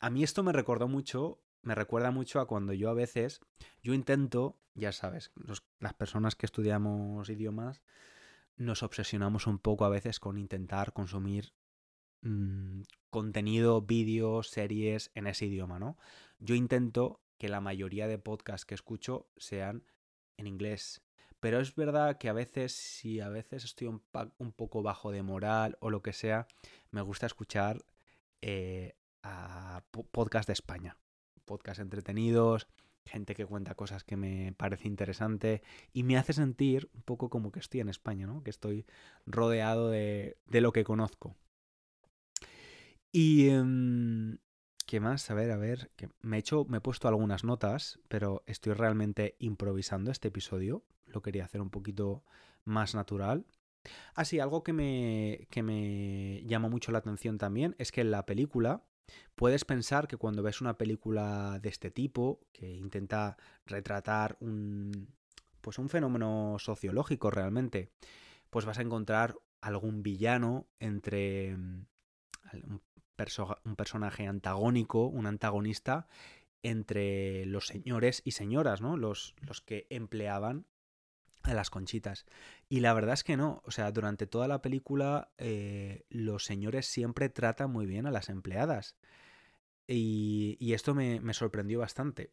A 0.00 0.10
mí 0.10 0.24
esto 0.24 0.42
me 0.42 0.50
recordó 0.50 0.88
mucho, 0.88 1.40
me 1.62 1.76
recuerda 1.76 2.10
mucho 2.10 2.40
a 2.40 2.48
cuando 2.48 2.72
yo 2.72 2.90
a 2.90 2.94
veces, 2.94 3.38
yo 3.84 3.94
intento, 3.94 4.58
ya 4.74 4.90
sabes, 4.90 5.30
las 5.78 5.94
personas 5.94 6.34
que 6.34 6.46
estudiamos 6.46 7.30
idiomas, 7.30 7.82
nos 8.56 8.82
obsesionamos 8.82 9.46
un 9.46 9.60
poco 9.60 9.84
a 9.84 9.90
veces 9.90 10.18
con 10.18 10.38
intentar 10.38 10.92
consumir 10.92 11.52
Mm, 12.22 12.82
contenido, 13.10 13.82
vídeos, 13.82 14.50
series 14.50 15.10
en 15.14 15.26
ese 15.26 15.46
idioma, 15.46 15.78
¿no? 15.78 15.96
Yo 16.38 16.54
intento 16.54 17.20
que 17.38 17.48
la 17.48 17.60
mayoría 17.60 18.06
de 18.06 18.18
podcasts 18.18 18.66
que 18.66 18.74
escucho 18.74 19.26
sean 19.36 19.84
en 20.36 20.46
inglés. 20.46 21.02
Pero 21.40 21.60
es 21.60 21.74
verdad 21.74 22.18
que 22.18 22.28
a 22.28 22.34
veces, 22.34 22.72
si 22.72 23.20
a 23.20 23.30
veces 23.30 23.64
estoy 23.64 23.86
un, 23.88 24.52
poco 24.52 24.82
bajo 24.82 25.10
de 25.10 25.22
moral 25.22 25.78
o 25.80 25.90
lo 25.90 26.02
que 26.02 26.12
sea, 26.12 26.46
me 26.90 27.00
gusta 27.00 27.26
escuchar 27.26 27.82
eh, 28.42 28.94
a 29.22 29.82
podcasts 30.10 30.48
de 30.48 30.52
España. 30.52 30.98
Podcasts 31.46 31.80
entretenidos, 31.80 32.68
gente 33.06 33.34
que 33.34 33.46
cuenta 33.46 33.74
cosas 33.74 34.04
que 34.04 34.16
me 34.16 34.52
parece 34.56 34.86
interesante 34.86 35.62
y 35.94 36.02
me 36.02 36.18
hace 36.18 36.34
sentir 36.34 36.90
un 36.94 37.02
poco 37.02 37.30
como 37.30 37.50
que 37.52 37.60
estoy 37.60 37.80
en 37.80 37.88
España, 37.88 38.26
¿no? 38.26 38.42
Que 38.42 38.50
estoy 38.50 38.84
rodeado 39.26 39.88
de, 39.88 40.36
de 40.46 40.60
lo 40.60 40.72
que 40.72 40.84
conozco. 40.84 41.34
Y... 43.12 43.48
Em, 43.48 44.38
¿Qué 44.90 44.98
más? 44.98 45.30
A 45.30 45.34
ver, 45.34 45.52
a 45.52 45.56
ver. 45.56 45.92
Me, 46.20 46.36
he 46.36 46.40
hecho, 46.40 46.64
me 46.64 46.78
he 46.78 46.80
puesto 46.80 47.06
algunas 47.06 47.44
notas, 47.44 48.00
pero 48.08 48.42
estoy 48.46 48.72
realmente 48.72 49.36
improvisando 49.38 50.10
este 50.10 50.26
episodio. 50.26 50.82
Lo 51.06 51.22
quería 51.22 51.44
hacer 51.44 51.60
un 51.60 51.70
poquito 51.70 52.24
más 52.64 52.96
natural. 52.96 53.46
Ah, 54.16 54.24
sí, 54.24 54.40
algo 54.40 54.64
que 54.64 54.72
me, 54.72 55.46
que 55.48 55.62
me 55.62 56.42
llama 56.44 56.68
mucho 56.68 56.90
la 56.90 56.98
atención 56.98 57.38
también 57.38 57.76
es 57.78 57.92
que 57.92 58.00
en 58.00 58.10
la 58.10 58.26
película 58.26 58.82
puedes 59.36 59.64
pensar 59.64 60.08
que 60.08 60.16
cuando 60.16 60.42
ves 60.42 60.60
una 60.60 60.76
película 60.76 61.60
de 61.60 61.68
este 61.68 61.92
tipo, 61.92 62.40
que 62.52 62.68
intenta 62.68 63.36
retratar 63.66 64.36
un, 64.40 65.14
pues 65.60 65.78
un 65.78 65.88
fenómeno 65.88 66.56
sociológico 66.58 67.30
realmente, 67.30 67.92
pues 68.50 68.64
vas 68.64 68.78
a 68.78 68.82
encontrar 68.82 69.36
algún 69.60 70.02
villano 70.02 70.66
entre 70.80 71.56
un 73.64 73.76
personaje 73.76 74.26
antagónico, 74.26 75.06
un 75.06 75.26
antagonista 75.26 76.08
entre 76.62 77.46
los 77.46 77.66
señores 77.66 78.22
y 78.24 78.32
señoras, 78.32 78.80
¿no? 78.80 78.96
Los, 78.96 79.34
los 79.40 79.60
que 79.60 79.86
empleaban 79.90 80.66
a 81.42 81.54
las 81.54 81.70
conchitas. 81.70 82.26
Y 82.68 82.80
la 82.80 82.92
verdad 82.92 83.14
es 83.14 83.24
que 83.24 83.36
no, 83.36 83.62
o 83.64 83.70
sea, 83.70 83.90
durante 83.92 84.26
toda 84.26 84.48
la 84.48 84.62
película 84.62 85.30
eh, 85.38 86.04
los 86.10 86.44
señores 86.44 86.86
siempre 86.86 87.28
tratan 87.28 87.70
muy 87.70 87.86
bien 87.86 88.06
a 88.06 88.10
las 88.10 88.28
empleadas. 88.28 88.96
Y, 89.86 90.72
esto 90.72 90.94
me, 90.94 91.34
sorprendió 91.34 91.80
bastante. 91.80 92.32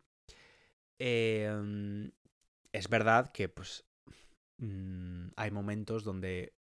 Em, 1.00 2.12
es 2.72 2.88
verdad 2.90 3.32
que 3.32 3.50
pues 3.50 3.86
mm, 4.58 5.30
hay 5.36 5.52
momentos 5.52 6.04
donde 6.04 6.54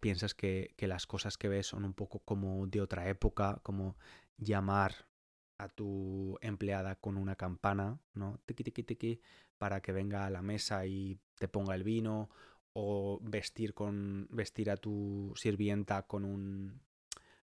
piensas 0.00 0.34
que, 0.34 0.74
las 0.78 1.06
cosas 1.06 1.38
que 1.38 1.48
ves 1.48 1.66
son 1.66 1.84
un 1.84 1.94
poco 1.94 2.20
como 2.20 2.66
de 2.66 2.80
otra 2.80 3.08
época, 3.08 3.60
como 3.62 3.96
llamar 4.36 5.06
a 5.58 5.68
tu 5.68 6.38
empleada 6.40 6.96
con 6.96 7.16
una 7.16 7.36
campana, 7.36 8.00
¿no? 8.14 8.40
Tiki, 8.46 8.64
tiki, 8.64 8.82
tiki, 8.82 9.20
para 9.58 9.80
que 9.80 9.92
venga 9.92 10.26
a 10.26 10.30
la 10.30 10.42
mesa 10.42 10.86
y 10.86 11.18
te 11.38 11.48
ponga 11.48 11.74
el 11.74 11.84
vino, 11.84 12.30
o 12.74 13.20
vestir, 13.22 13.74
con, 13.74 14.26
vestir 14.30 14.70
a 14.70 14.76
tu 14.76 15.32
sirvienta 15.36 16.06
con 16.06 16.24
un, 16.24 16.80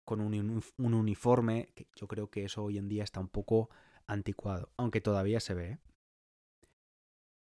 con 0.04 0.22
un, 0.22 0.64
un 0.78 0.94
uniforme. 0.94 1.70
Yo 1.96 2.08
creo 2.08 2.30
que 2.30 2.46
eso 2.46 2.64
hoy 2.64 2.78
en 2.78 2.90
día 2.90 3.04
está 3.04 3.20
un 3.20 3.30
poco 3.30 3.70
anticuado, 4.08 4.70
aunque 4.78 5.02
todavía 5.02 5.40
se 5.40 5.54
ve. 5.54 5.70
¿eh? 5.72 5.80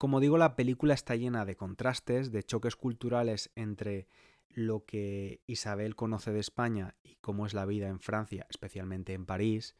Como 0.03 0.19
digo, 0.19 0.37
la 0.37 0.57
película 0.57 0.95
está 0.95 1.15
llena 1.15 1.45
de 1.45 1.57
contrastes, 1.57 2.33
de 2.33 2.43
choques 2.43 2.75
culturales 2.75 3.53
entre 3.55 4.09
lo 4.55 4.85
que 4.85 5.43
Isabel 5.47 5.95
conoce 5.97 6.33
de 6.33 6.41
España 6.41 6.97
y 7.03 7.17
cómo 7.17 7.47
es 7.47 7.55
la 7.55 7.67
vida 7.67 7.89
en 7.89 8.01
Francia, 8.01 8.47
especialmente 8.49 9.13
en 9.13 9.27
París. 9.27 9.77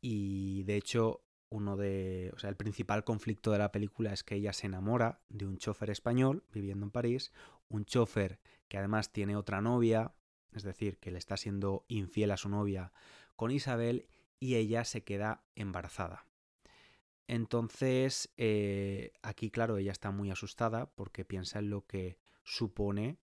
Y 0.00 0.62
de 0.64 0.76
hecho, 0.76 1.24
uno 1.48 1.76
de. 1.76 2.30
O 2.34 2.38
sea, 2.38 2.50
el 2.50 2.56
principal 2.56 3.04
conflicto 3.04 3.50
de 3.52 3.58
la 3.58 3.72
película 3.72 4.12
es 4.12 4.24
que 4.24 4.36
ella 4.36 4.52
se 4.52 4.66
enamora 4.66 5.20
de 5.28 5.46
un 5.46 5.58
chofer 5.58 5.90
español 5.90 6.44
viviendo 6.52 6.84
en 6.84 6.90
París, 6.90 7.32
un 7.68 7.84
chofer 7.84 8.38
que 8.68 8.78
además 8.78 9.12
tiene 9.12 9.36
otra 9.36 9.60
novia, 9.60 10.14
es 10.52 10.62
decir, 10.62 10.98
que 10.98 11.10
le 11.10 11.18
está 11.18 11.36
siendo 11.36 11.84
infiel 11.88 12.30
a 12.30 12.36
su 12.36 12.48
novia 12.48 12.92
con 13.36 13.50
Isabel, 13.50 14.08
y 14.40 14.56
ella 14.56 14.84
se 14.84 15.04
queda 15.04 15.44
embarazada. 15.54 16.26
Entonces, 17.28 18.32
eh, 18.36 19.12
aquí, 19.22 19.50
claro, 19.50 19.78
ella 19.78 19.92
está 19.92 20.10
muy 20.10 20.30
asustada 20.30 20.86
porque 20.94 21.24
piensa 21.24 21.58
en 21.58 21.70
lo 21.70 21.86
que 21.86 22.18
supone 22.44 23.18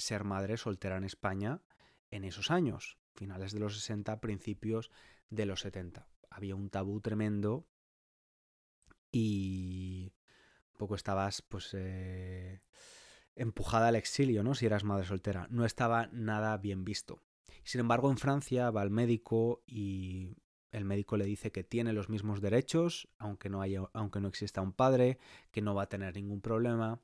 ser 0.00 0.24
madre 0.24 0.56
soltera 0.56 0.96
en 0.96 1.04
España 1.04 1.62
en 2.10 2.24
esos 2.24 2.50
años, 2.50 2.98
finales 3.14 3.52
de 3.52 3.60
los 3.60 3.74
60, 3.78 4.20
principios 4.20 4.90
de 5.28 5.46
los 5.46 5.60
70. 5.60 6.08
Había 6.30 6.56
un 6.56 6.70
tabú 6.70 7.00
tremendo 7.00 7.66
y 9.12 10.12
un 10.72 10.78
poco 10.78 10.94
estabas 10.94 11.42
pues 11.42 11.70
eh, 11.74 12.62
empujada 13.36 13.88
al 13.88 13.96
exilio, 13.96 14.42
¿no? 14.42 14.54
Si 14.54 14.66
eras 14.66 14.84
madre 14.84 15.06
soltera. 15.06 15.46
No 15.50 15.64
estaba 15.64 16.08
nada 16.12 16.56
bien 16.56 16.84
visto. 16.84 17.22
Sin 17.62 17.80
embargo, 17.80 18.10
en 18.10 18.18
Francia 18.18 18.70
va 18.70 18.82
al 18.82 18.90
médico 18.90 19.62
y 19.66 20.36
el 20.72 20.84
médico 20.84 21.16
le 21.16 21.24
dice 21.24 21.52
que 21.52 21.64
tiene 21.64 21.92
los 21.92 22.08
mismos 22.08 22.40
derechos, 22.40 23.08
aunque 23.18 23.48
no, 23.48 23.60
haya, 23.60 23.82
aunque 23.92 24.20
no 24.20 24.28
exista 24.28 24.60
un 24.60 24.72
padre, 24.72 25.18
que 25.50 25.62
no 25.62 25.74
va 25.74 25.82
a 25.82 25.88
tener 25.88 26.14
ningún 26.14 26.40
problema 26.40 27.00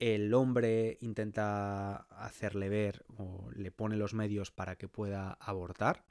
el 0.00 0.32
hombre 0.32 0.96
intenta 1.02 1.94
hacerle 2.08 2.70
ver 2.70 3.04
o 3.18 3.50
le 3.54 3.70
pone 3.70 3.96
los 3.96 4.14
medios 4.14 4.50
para 4.50 4.76
que 4.76 4.88
pueda 4.88 5.34
abortar, 5.34 6.06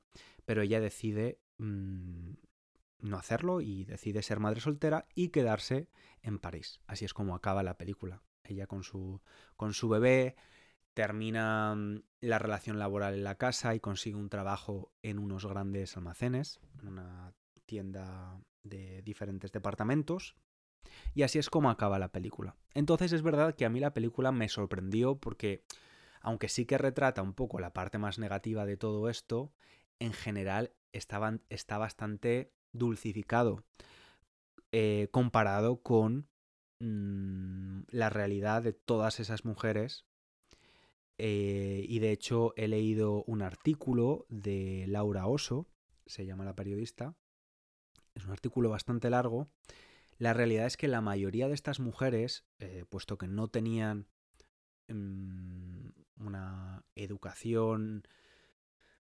pero 0.46 0.62
ella 0.62 0.80
decide 0.80 1.40
mm, 1.58 2.34
no 3.00 3.18
hacerlo 3.18 3.62
y 3.62 3.86
decide 3.86 4.22
ser 4.22 4.40
madre 4.40 4.62
soltera 4.62 5.08
y 5.16 5.30
quedarse 5.30 5.90
en 6.22 6.38
París. 6.38 6.80
Así 6.86 7.04
es 7.04 7.16
como 7.16 7.36
acaba 7.36 7.64
la 7.64 7.78
película. 7.78 8.22
Ella 8.44 8.68
con 8.68 8.84
su, 8.84 9.22
con 9.58 9.74
su 9.74 9.90
bebé 9.90 10.36
termina 10.94 11.74
mm, 11.76 12.04
la 12.22 12.38
relación 12.38 12.78
laboral 12.78 13.16
en 13.16 13.24
la 13.24 13.40
casa 13.40 13.74
y 13.74 13.80
consigue 13.80 14.18
un 14.18 14.30
trabajo 14.30 14.94
en 15.02 15.18
unos 15.18 15.48
grandes 15.48 15.98
almacenes, 15.98 16.60
en 16.80 16.90
una 16.90 17.34
tienda 17.66 18.40
de 18.62 19.02
diferentes 19.02 19.52
departamentos 19.52 20.36
y 21.14 21.24
así 21.24 21.40
es 21.40 21.50
como 21.50 21.70
acaba 21.70 22.00
la 22.00 22.12
película. 22.12 22.56
Entonces 22.74 23.12
es 23.14 23.22
verdad 23.22 23.56
que 23.56 23.66
a 23.66 23.70
mí 23.70 23.80
la 23.80 23.94
película 23.94 24.32
me 24.32 24.50
sorprendió 24.50 25.16
porque, 25.16 25.64
aunque 26.22 26.50
sí 26.50 26.66
que 26.66 26.78
retrata 26.78 27.22
un 27.22 27.34
poco 27.34 27.60
la 27.60 27.74
parte 27.74 27.98
más 27.98 28.20
negativa 28.20 28.66
de 28.66 28.78
todo 28.78 29.10
esto, 29.10 29.52
en 30.00 30.14
general 30.14 30.72
está 30.92 31.78
bastante 31.78 32.54
dulcificado 32.72 33.64
eh, 34.72 35.08
comparado 35.12 35.82
con 35.82 36.30
mm, 36.80 37.82
la 37.90 38.10
realidad 38.10 38.62
de 38.62 38.74
todas 38.74 39.20
esas 39.20 39.44
mujeres. 39.44 40.06
Eh, 41.18 41.86
y 41.90 42.00
de 42.00 42.12
hecho 42.12 42.54
he 42.56 42.68
leído 42.68 43.24
un 43.26 43.42
artículo 43.42 44.26
de 44.30 44.86
Laura 44.88 45.28
Oso, 45.28 45.68
se 46.06 46.26
llama 46.26 46.46
la 46.46 46.56
periodista. 46.56 47.16
Es 48.16 48.26
un 48.26 48.32
artículo 48.32 48.70
bastante 48.70 49.10
largo 49.10 49.50
la 50.20 50.34
realidad 50.34 50.68
es 50.68 50.78
que 50.78 50.90
la 50.90 51.02
mayoría 51.02 51.48
de 51.48 51.54
estas 51.54 51.80
mujeres, 51.80 52.46
eh, 52.60 52.86
puesto 52.90 53.18
que 53.18 53.28
no 53.28 53.48
tenían 53.48 54.08
mm, 54.90 55.88
una 56.18 56.84
educación 56.96 58.04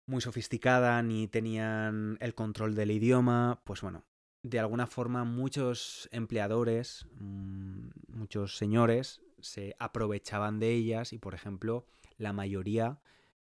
muy 0.07 0.21
sofisticada 0.21 1.03
ni 1.03 1.27
tenían 1.27 2.19
el 2.21 2.35
control 2.35 2.77
del 2.77 2.93
idioma, 2.93 3.63
pues 3.65 3.81
bueno, 3.83 4.05
de 4.45 4.61
alguna 4.61 4.87
forma 4.87 5.25
muchos 5.25 6.09
empleadores, 6.13 7.07
mm, 7.17 7.89
muchos 8.07 8.57
señores, 8.57 9.23
se 9.41 9.75
aprovechaban 9.81 10.61
de 10.61 10.71
ellas 10.71 11.13
y, 11.13 11.19
por 11.19 11.35
ejemplo, 11.35 11.85
la 12.17 12.33
mayoría 12.33 13.01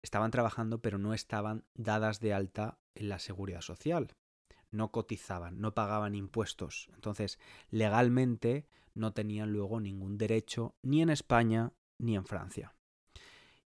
estaban 0.03 0.33
trabajando 0.33 0.83
pero 0.83 0.99
no 0.99 1.15
estaban 1.15 1.65
dadas 1.75 2.19
de 2.19 2.35
alta 2.35 2.81
en 2.97 3.09
la 3.09 3.21
seguridad 3.21 3.61
social. 3.61 4.17
No 4.71 4.91
cotizaban, 4.91 5.61
no 5.61 5.75
pagaban 5.75 6.15
impuestos. 6.15 6.89
Entonces, 6.95 7.39
legalmente 7.71 8.67
no 8.95 9.13
tenían 9.13 9.53
luego 9.53 9.81
ningún 9.81 10.19
derecho 10.19 10.75
ni 10.83 11.03
en 11.03 11.11
España 11.11 11.73
ni 11.99 12.17
en 12.17 12.25
Francia. 12.25 12.75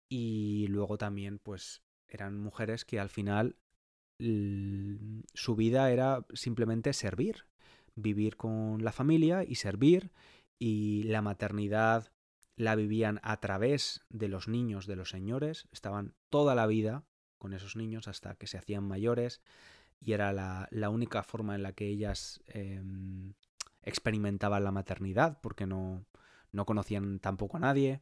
Y 0.10 0.68
luego 0.68 0.98
también, 0.98 1.40
pues, 1.40 1.84
eran 2.08 2.40
mujeres 2.40 2.86
que 2.86 3.00
al 3.00 3.10
final 3.10 3.58
su 4.18 5.56
vida 5.56 5.92
era 5.92 6.26
simplemente 6.34 6.94
servir, 6.94 7.48
vivir 7.96 8.38
con 8.38 8.84
la 8.84 8.94
familia 8.94 9.44
y 9.44 9.56
servir, 9.56 10.12
y 10.58 11.04
la 11.04 11.22
maternidad 11.22 12.12
la 12.56 12.76
vivían 12.76 13.20
a 13.24 13.40
través 13.42 14.06
de 14.10 14.30
los 14.30 14.48
niños 14.48 14.88
de 14.88 14.96
los 14.96 15.10
señores, 15.10 15.68
estaban 15.72 16.16
toda 16.30 16.56
la 16.56 16.68
vida 16.68 17.04
con 17.38 17.54
esos 17.54 17.76
niños 17.76 18.08
hasta 18.08 18.36
que 18.36 18.48
se 18.48 18.58
hacían 18.58 18.88
mayores 18.88 19.42
y 20.06 20.14
era 20.14 20.32
la, 20.32 20.90
única 20.90 21.24
forma 21.24 21.56
en 21.56 21.64
la 21.64 21.74
que 21.74 21.88
ellas 21.88 22.40
em, 22.46 23.34
experimentaban 23.82 24.64
la 24.64 24.72
maternidad 24.72 25.40
porque 25.42 25.66
no, 25.66 26.06
no 26.52 26.66
conocían 26.68 27.20
tampoco 27.20 27.58
a 27.58 27.62
nadie. 27.62 28.02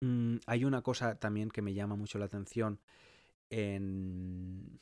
Mm, 0.00 0.36
hay 0.46 0.64
una 0.64 0.82
cosa 0.82 1.16
también 1.16 1.50
que 1.50 1.62
me 1.62 1.74
llama 1.74 1.96
mucho 1.96 2.20
la 2.20 2.26
atención 2.26 2.80
en, 3.50 4.78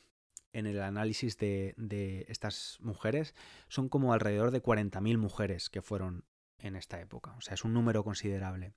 en 0.53 0.67
el 0.67 0.79
análisis 0.81 1.35
de, 1.39 1.73
de, 1.77 2.27
estas 2.29 2.77
mujeres. 2.79 3.33
Son 3.67 3.89
como 3.89 4.13
alrededor 4.13 4.51
de 4.51 4.61
40.000 4.61 5.17
mujeres 5.17 5.71
que 5.71 5.81
fueron 5.81 6.25
en 6.59 6.75
esta 6.75 7.01
época. 7.01 7.33
O 7.37 7.41
sea, 7.41 7.55
es 7.55 7.63
un 7.63 7.73
número 7.73 8.03
considerable. 8.03 8.73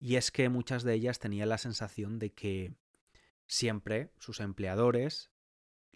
Y 0.00 0.16
es 0.16 0.32
que 0.32 0.48
muchas 0.48 0.82
de 0.82 0.94
ellas 0.94 1.20
tenían 1.20 1.50
la 1.50 1.58
sensación 1.58 2.18
de 2.18 2.32
que 2.32 2.74
siempre 3.46 4.10
sus 4.18 4.40
empleadores 4.40 5.30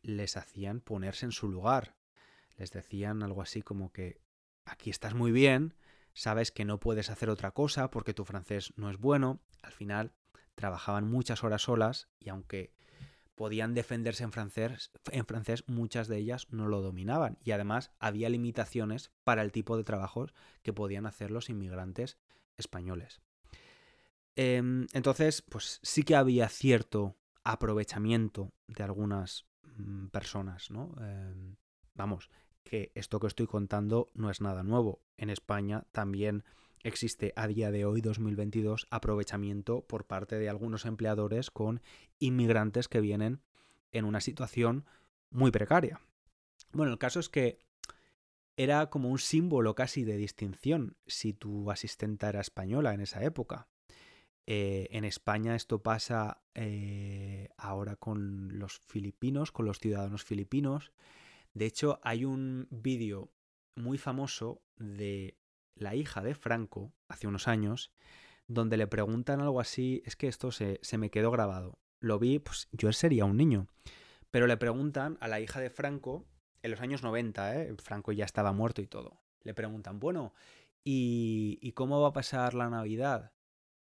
les 0.02 0.36
hacían 0.36 0.80
ponerse 0.80 1.26
en 1.26 1.32
su 1.32 1.48
lugar. 1.48 1.96
Les 2.56 2.70
decían 2.70 3.22
algo 3.22 3.42
así 3.42 3.62
como 3.62 3.92
que 3.92 4.20
aquí 4.64 4.90
estás 4.90 5.14
muy 5.14 5.32
bien, 5.32 5.74
sabes 6.14 6.52
que 6.52 6.64
no 6.64 6.78
puedes 6.78 7.10
hacer 7.10 7.30
otra 7.30 7.52
cosa 7.52 7.90
porque 7.90 8.14
tu 8.14 8.24
francés 8.24 8.72
no 8.76 8.90
es 8.90 8.98
bueno. 8.98 9.40
Al 9.62 9.72
final 9.72 10.12
trabajaban 10.54 11.08
muchas 11.08 11.44
horas 11.44 11.62
solas 11.62 12.08
y 12.20 12.28
aunque 12.28 12.74
podían 13.34 13.74
defenderse 13.74 14.24
en 14.24 14.32
francés, 14.32 14.92
en 15.10 15.26
francés 15.26 15.64
muchas 15.66 16.08
de 16.08 16.18
ellas 16.18 16.46
no 16.50 16.68
lo 16.68 16.82
dominaban 16.82 17.38
y 17.42 17.52
además 17.52 17.90
había 17.98 18.28
limitaciones 18.28 19.10
para 19.24 19.42
el 19.42 19.52
tipo 19.52 19.76
de 19.76 19.84
trabajos 19.84 20.34
que 20.62 20.72
podían 20.72 21.06
hacer 21.06 21.30
los 21.30 21.48
inmigrantes 21.48 22.18
españoles. 22.56 23.20
Em, 24.36 24.86
entonces, 24.92 25.42
pues 25.42 25.80
sí 25.82 26.04
que 26.04 26.16
había 26.16 26.48
cierto 26.48 27.16
aprovechamiento 27.44 28.52
de 28.66 28.82
algunas 28.82 29.46
personas, 30.10 30.70
¿no? 30.70 30.94
Em, 31.00 31.56
vamos, 31.94 32.30
que 32.62 32.92
esto 32.94 33.20
que 33.20 33.26
estoy 33.26 33.46
contando 33.46 34.10
no 34.14 34.30
es 34.30 34.40
nada 34.40 34.62
nuevo. 34.62 35.02
En 35.16 35.30
España 35.30 35.84
también 35.92 36.44
existe 36.82 37.32
a 37.36 37.46
día 37.46 37.70
de 37.70 37.84
hoy, 37.84 38.00
2022, 38.00 38.86
aprovechamiento 38.90 39.86
por 39.86 40.06
parte 40.06 40.38
de 40.38 40.48
algunos 40.48 40.84
empleadores 40.84 41.50
con 41.50 41.80
inmigrantes 42.18 42.88
que 42.88 43.00
vienen 43.00 43.40
en 43.92 44.04
una 44.04 44.20
situación 44.20 44.86
muy 45.30 45.50
precaria. 45.50 46.00
Bueno, 46.72 46.92
el 46.92 46.98
caso 46.98 47.20
es 47.20 47.28
que 47.28 47.58
era 48.56 48.90
como 48.90 49.10
un 49.10 49.18
símbolo 49.18 49.74
casi 49.74 50.04
de 50.04 50.16
distinción 50.16 50.96
si 51.06 51.32
tu 51.32 51.70
asistenta 51.70 52.28
era 52.28 52.40
española 52.40 52.94
en 52.94 53.00
esa 53.00 53.22
época. 53.24 53.68
Eh, 54.46 54.88
en 54.90 55.04
España 55.04 55.54
esto 55.54 55.82
pasa 55.82 56.42
eh, 56.54 57.48
ahora 57.56 57.96
con 57.96 58.58
los 58.58 58.80
filipinos, 58.86 59.52
con 59.52 59.66
los 59.66 59.78
ciudadanos 59.78 60.24
filipinos. 60.24 60.92
De 61.54 61.66
hecho, 61.66 62.00
hay 62.02 62.24
un 62.24 62.66
vídeo 62.70 63.30
muy 63.76 63.98
famoso 63.98 64.62
de 64.76 65.38
la 65.74 65.94
hija 65.94 66.22
de 66.22 66.34
Franco, 66.34 66.92
hace 67.08 67.26
unos 67.26 67.48
años, 67.48 67.92
donde 68.48 68.76
le 68.76 68.86
preguntan 68.86 69.40
algo 69.40 69.60
así, 69.60 70.02
es 70.04 70.16
que 70.16 70.28
esto 70.28 70.50
se, 70.50 70.80
me 70.98 71.10
quedó 71.10 71.30
grabado. 71.30 71.78
Lo 72.00 72.18
vi, 72.18 72.38
pues 72.38 72.68
yo 72.72 72.92
sería 72.92 73.24
un 73.24 73.36
niño. 73.36 73.68
Pero 74.30 74.46
le 74.46 74.56
preguntan 74.56 75.18
a 75.20 75.28
la 75.28 75.40
hija 75.40 75.60
de 75.60 75.70
Franco, 75.70 76.26
en 76.62 76.70
los 76.70 76.80
años 76.80 77.02
90, 77.02 77.56
¿eh? 77.56 77.74
Franco 77.82 78.12
ya 78.12 78.24
estaba 78.24 78.52
muerto 78.52 78.82
y 78.82 78.86
todo. 78.86 79.20
Le 79.42 79.54
preguntan, 79.54 80.00
bueno, 80.00 80.32
¿y, 80.84 81.58
¿y 81.60 81.72
cómo 81.72 82.00
va 82.00 82.08
a 82.08 82.12
pasar 82.12 82.54
la 82.54 82.70
Navidad? 82.70 83.32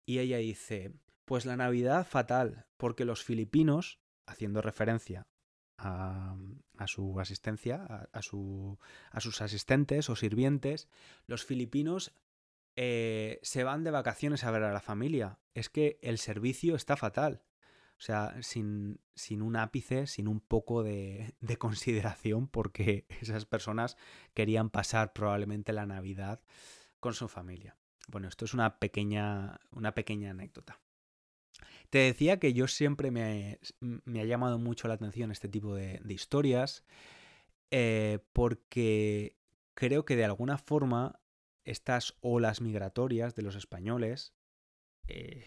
Y 0.07 0.21
ella 0.21 0.39
dice, 0.39 0.93
pues 1.25 1.45
la 1.45 1.57
Navidad 1.57 2.07
fatal, 2.07 2.67
porque 2.77 3.05
los 3.05 3.23
filipinos, 3.23 4.01
haciendo 4.27 4.63
referencia 4.63 5.27
a, 5.77 6.37
su 6.87 7.21
asistencia, 7.21 7.85
a, 7.89 8.09
a, 8.13 8.23
sus 8.23 9.43
asistentes 9.43 10.09
o 10.09 10.17
sirvientes, 10.17 10.89
los 11.27 11.45
filipinos 11.45 12.15
eh, 12.77 13.41
se 13.43 13.65
van 13.65 13.85
de 13.85 13.91
vacaciones 13.91 14.45
a 14.45 14.51
ver 14.51 14.63
a 14.63 14.73
la 14.73 14.81
familia. 14.81 15.39
Es 15.55 15.69
que 15.71 15.99
el 16.03 16.19
servicio 16.19 16.77
está 16.77 16.97
fatal. 16.97 17.43
O 17.99 18.03
sea, 18.03 18.37
sin, 18.43 19.01
un 19.31 19.57
ápice, 19.57 20.07
sin 20.07 20.29
un 20.29 20.41
poco 20.41 20.83
de, 20.83 21.35
consideración, 21.59 22.47
porque 22.47 23.07
esas 23.09 23.47
personas 23.47 23.97
querían 24.35 24.69
pasar 24.71 25.15
probablemente 25.15 25.73
la 25.73 25.87
Navidad 25.87 26.43
con 27.01 27.15
su 27.15 27.29
familia. 27.29 27.77
Bueno, 28.07 28.29
esto 28.29 28.45
es 28.45 28.55
una 28.55 28.79
pequeña, 28.79 29.61
una 29.71 29.95
pequeña 29.95 30.31
anécdota. 30.31 30.81
Te 31.91 31.99
decía 31.99 32.39
que 32.39 32.53
yo 32.53 32.69
siempre 32.69 33.11
me, 33.11 33.59
ha 34.21 34.25
llamado 34.25 34.59
mucho 34.59 34.89
la 34.89 34.95
atención 34.95 35.31
este 35.31 35.49
tipo 35.49 35.75
de, 35.75 36.01
historias 36.09 36.85
eh, 37.71 38.19
porque 38.33 39.37
creo 39.75 40.05
que 40.05 40.17
de 40.17 40.25
alguna 40.25 40.59
forma 40.59 41.21
estas 41.65 42.15
olas 42.21 42.61
migratorias 42.61 43.35
de 43.35 43.43
los 43.43 43.57
españoles 43.57 44.35
eh, 45.09 45.47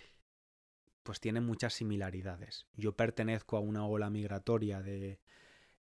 pues 1.03 1.19
tienen 1.19 1.45
muchas 1.45 1.73
similaridades. 1.73 2.67
Yo 2.73 2.95
pertenezco 2.95 3.57
a 3.57 3.61
una 3.61 3.85
ola 3.85 4.09
migratoria 4.09 4.81
de 4.81 5.19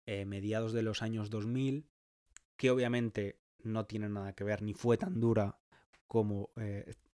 eh, 0.05 0.25
mediados 0.25 0.73
de 0.73 0.81
los 0.81 1.01
años 1.01 1.29
2000 1.29 1.87
que 2.57 2.71
obviamente 2.71 3.39
no 3.59 3.85
tiene 3.85 4.09
nada 4.09 4.33
que 4.33 4.43
ver 4.43 4.61
ni 4.61 4.73
fue 4.73 4.97
tan 4.97 5.19
dura 5.19 5.59
como 6.09 6.51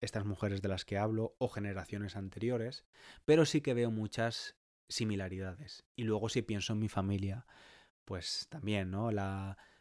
estas 0.01 0.25
mujeres 0.25 0.62
de 0.62 0.67
las 0.67 0.84
que 0.84 0.97
hablo 0.97 1.34
o 1.39 1.47
generaciones 1.47 2.17
anteriores, 2.17 2.86
pero 3.23 3.45
sí 3.45 3.62
que 3.62 3.73
veo 3.73 3.89
muchas 3.89 4.58
similaridades. 4.89 5.86
Y 5.95 6.04
luego 6.04 6.27
si 6.27 6.41
pienso 6.41 6.73
en 6.73 6.80
mi 6.80 6.89
familia, 6.89 7.47
pues 8.04 8.47
también, 8.49 8.91
¿no? 8.91 9.10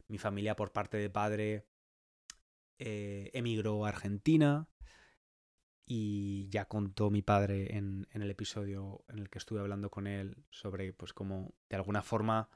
Mi 0.07 0.19
familia 0.19 0.55
por 0.55 0.73
parte 0.73 0.97
de 0.97 1.11
padre 1.11 1.67
eh, 2.79 3.31
emigró 3.35 3.85
a 3.85 3.89
Argentina 3.89 4.69
y 5.85 6.49
ya 6.49 6.67
contó 6.67 7.11
mi 7.11 7.21
padre 7.21 7.77
en, 7.77 8.07
en, 8.13 8.23
el 8.23 8.31
episodio 8.31 9.05
en 9.09 9.19
el 9.19 9.29
que 9.29 9.39
estuve 9.39 9.59
hablando 9.59 9.91
con 9.91 10.07
él 10.07 10.37
sobre 10.51 10.93
pues 10.93 11.13
cómo 11.13 11.53
de 11.69 11.77
alguna 11.77 12.03
forma 12.03 12.49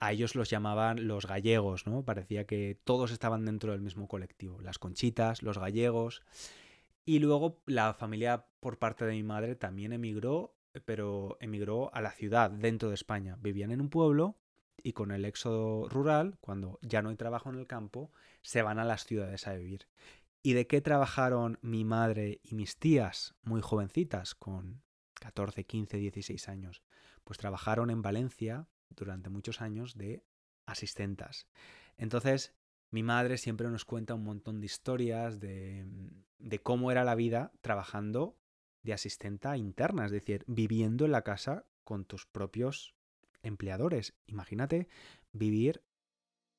a 0.00 0.12
ellos 0.12 0.34
los 0.34 0.50
llamaban 0.50 1.06
los 1.06 1.26
gallegos, 1.26 1.86
¿no? 1.86 2.04
Parecía 2.04 2.46
que 2.46 2.78
todos 2.84 3.10
estaban 3.10 3.44
dentro 3.44 3.72
del 3.72 3.80
mismo 3.80 4.08
colectivo, 4.08 4.60
las 4.60 4.78
conchitas, 4.78 5.42
los 5.42 5.58
gallegos. 5.58 6.22
Y 7.04 7.18
luego 7.18 7.62
la 7.66 7.94
familia 7.94 8.46
por 8.60 8.78
parte 8.78 9.04
de 9.04 9.12
mi 9.12 9.22
madre 9.22 9.56
también 9.56 9.92
emigró, 9.92 10.54
pero 10.84 11.36
emigró 11.40 11.94
a 11.94 12.00
la 12.00 12.10
ciudad, 12.10 12.50
dentro 12.50 12.88
de 12.88 12.94
España. 12.94 13.36
Vivían 13.40 13.70
en 13.70 13.80
un 13.80 13.90
pueblo 13.90 14.36
y 14.82 14.92
con 14.92 15.10
el 15.10 15.24
éxodo 15.24 15.88
rural, 15.88 16.36
cuando 16.40 16.78
ya 16.82 17.02
no 17.02 17.10
hay 17.10 17.16
trabajo 17.16 17.48
en 17.50 17.58
el 17.58 17.66
campo, 17.66 18.10
se 18.42 18.62
van 18.62 18.78
a 18.78 18.84
las 18.84 19.04
ciudades 19.04 19.46
a 19.46 19.54
vivir. 19.54 19.86
¿Y 20.42 20.52
de 20.52 20.66
qué 20.66 20.82
trabajaron 20.82 21.58
mi 21.62 21.84
madre 21.84 22.40
y 22.42 22.54
mis 22.54 22.78
tías 22.78 23.34
muy 23.42 23.62
jovencitas, 23.62 24.34
con 24.34 24.82
14, 25.14 25.64
15, 25.64 25.96
16 25.96 26.48
años? 26.50 26.82
Pues 27.24 27.38
trabajaron 27.38 27.88
en 27.88 28.02
Valencia 28.02 28.68
durante 28.90 29.30
muchos 29.30 29.60
años 29.60 29.96
de 29.96 30.24
asistentas. 30.66 31.46
Entonces, 31.96 32.54
mi 32.90 33.02
madre 33.02 33.38
siempre 33.38 33.68
nos 33.68 33.84
cuenta 33.84 34.14
un 34.14 34.24
montón 34.24 34.60
de 34.60 34.66
historias 34.66 35.40
de, 35.40 35.86
de 36.38 36.58
cómo 36.60 36.90
era 36.90 37.04
la 37.04 37.14
vida 37.14 37.52
trabajando 37.60 38.38
de 38.82 38.92
asistenta 38.92 39.56
interna, 39.56 40.04
es 40.06 40.12
decir, 40.12 40.44
viviendo 40.46 41.04
en 41.04 41.12
la 41.12 41.22
casa 41.22 41.66
con 41.84 42.04
tus 42.04 42.26
propios 42.26 42.94
empleadores. 43.42 44.14
Imagínate 44.26 44.88
vivir 45.32 45.82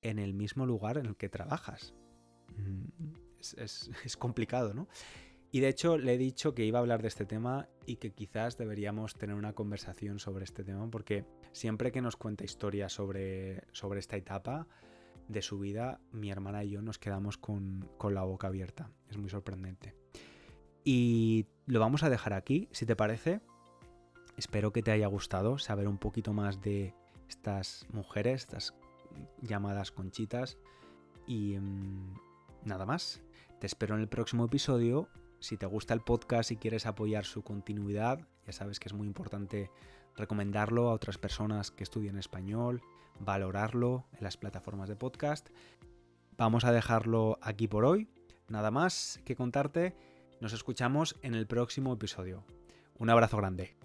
en 0.01 0.19
el 0.19 0.33
mismo 0.33 0.65
lugar 0.65 0.97
en 0.97 1.05
el 1.07 1.15
que 1.15 1.29
trabajas. 1.29 1.93
Mm, 2.57 2.85
es, 3.57 3.89
complicado, 4.19 4.73
¿no? 4.73 4.87
Y 5.51 5.61
de 5.61 5.69
hecho 5.69 5.97
le 5.97 6.15
he 6.15 6.17
dicho 6.17 6.53
que 6.53 6.65
iba 6.65 6.79
a 6.79 6.81
hablar 6.81 7.01
de 7.01 7.07
este 7.07 7.25
tema 7.25 7.69
y 7.85 7.95
que 7.95 8.11
quizás 8.11 8.57
deberíamos 8.57 9.13
tener 9.13 9.35
una 9.35 9.53
conversación 9.53 10.19
sobre 10.19 10.43
este 10.43 10.63
tema 10.63 10.89
porque 10.91 11.25
siempre 11.53 11.91
que 11.91 12.01
nos 12.01 12.17
cuenta 12.17 12.43
historias 12.43 12.91
sobre, 12.91 13.63
sobre 13.71 13.99
esta 13.99 14.17
etapa, 14.17 14.67
de 15.27 15.41
su 15.41 15.59
vida, 15.59 15.99
mi 16.11 16.31
hermana 16.31 16.63
y 16.63 16.69
yo 16.71 16.81
nos 16.81 16.99
quedamos 16.99 17.37
con, 17.37 17.89
la 18.09 18.23
boca 18.23 18.47
abierta. 18.47 18.91
Es 19.09 19.17
muy 19.17 19.29
sorprendente. 19.29 19.95
Y 20.83 21.47
lo 21.65 21.79
vamos 21.79 22.03
a 22.03 22.09
dejar 22.09 22.33
aquí, 22.33 22.69
si 22.71 22.85
te 22.85 22.95
parece. 22.95 23.41
Espero 24.37 24.71
que 24.71 24.83
te 24.83 24.91
haya 24.91 25.07
gustado 25.07 25.57
saber 25.57 25.87
un 25.87 25.97
poquito 25.97 26.33
más 26.33 26.61
de 26.61 26.93
estas 27.27 27.87
mujeres, 27.91 28.41
estas 28.41 28.75
llamadas 29.41 29.91
conchitas. 29.91 30.57
Y 31.25 31.57
mm, 31.57 32.13
nada 32.65 32.85
más. 32.85 33.21
Te 33.59 33.67
espero 33.67 33.95
en 33.95 34.01
el 34.01 34.07
próximo 34.07 34.45
episodio. 34.45 35.07
Si 35.45 35.57
te 35.57 35.67
gusta 35.67 35.93
el 35.93 36.01
podcast 36.01 36.49
y 36.49 36.57
quieres 36.57 36.87
apoyar 36.87 37.23
su 37.23 37.43
continuidad, 37.43 38.27
ya 38.47 38.51
sabes 38.51 38.79
que 38.79 38.87
es 38.87 38.95
muy 38.95 39.05
importante 39.05 39.69
recomendarlo 40.15 40.89
a 40.89 40.93
otras 40.93 41.19
personas 41.19 41.69
que 41.69 41.83
estudian 41.83 42.17
español, 42.17 42.81
valorarlo 43.19 44.07
en 44.13 44.23
las 44.23 44.37
plataformas 44.37 44.89
de 44.89 44.95
podcast. 44.95 45.49
Vamos 46.35 46.65
a 46.65 46.71
dejarlo 46.71 47.37
aquí 47.43 47.67
por 47.67 47.85
hoy. 47.85 48.09
Nada 48.47 48.71
más 48.71 49.21
que 49.23 49.35
contarte. 49.35 49.95
Nos 50.41 50.51
escuchamos 50.51 51.15
en 51.21 51.35
el 51.35 51.45
próximo 51.45 51.93
episodio. 51.93 52.43
Un 52.97 53.11
abrazo 53.11 53.37
grande. 53.37 53.75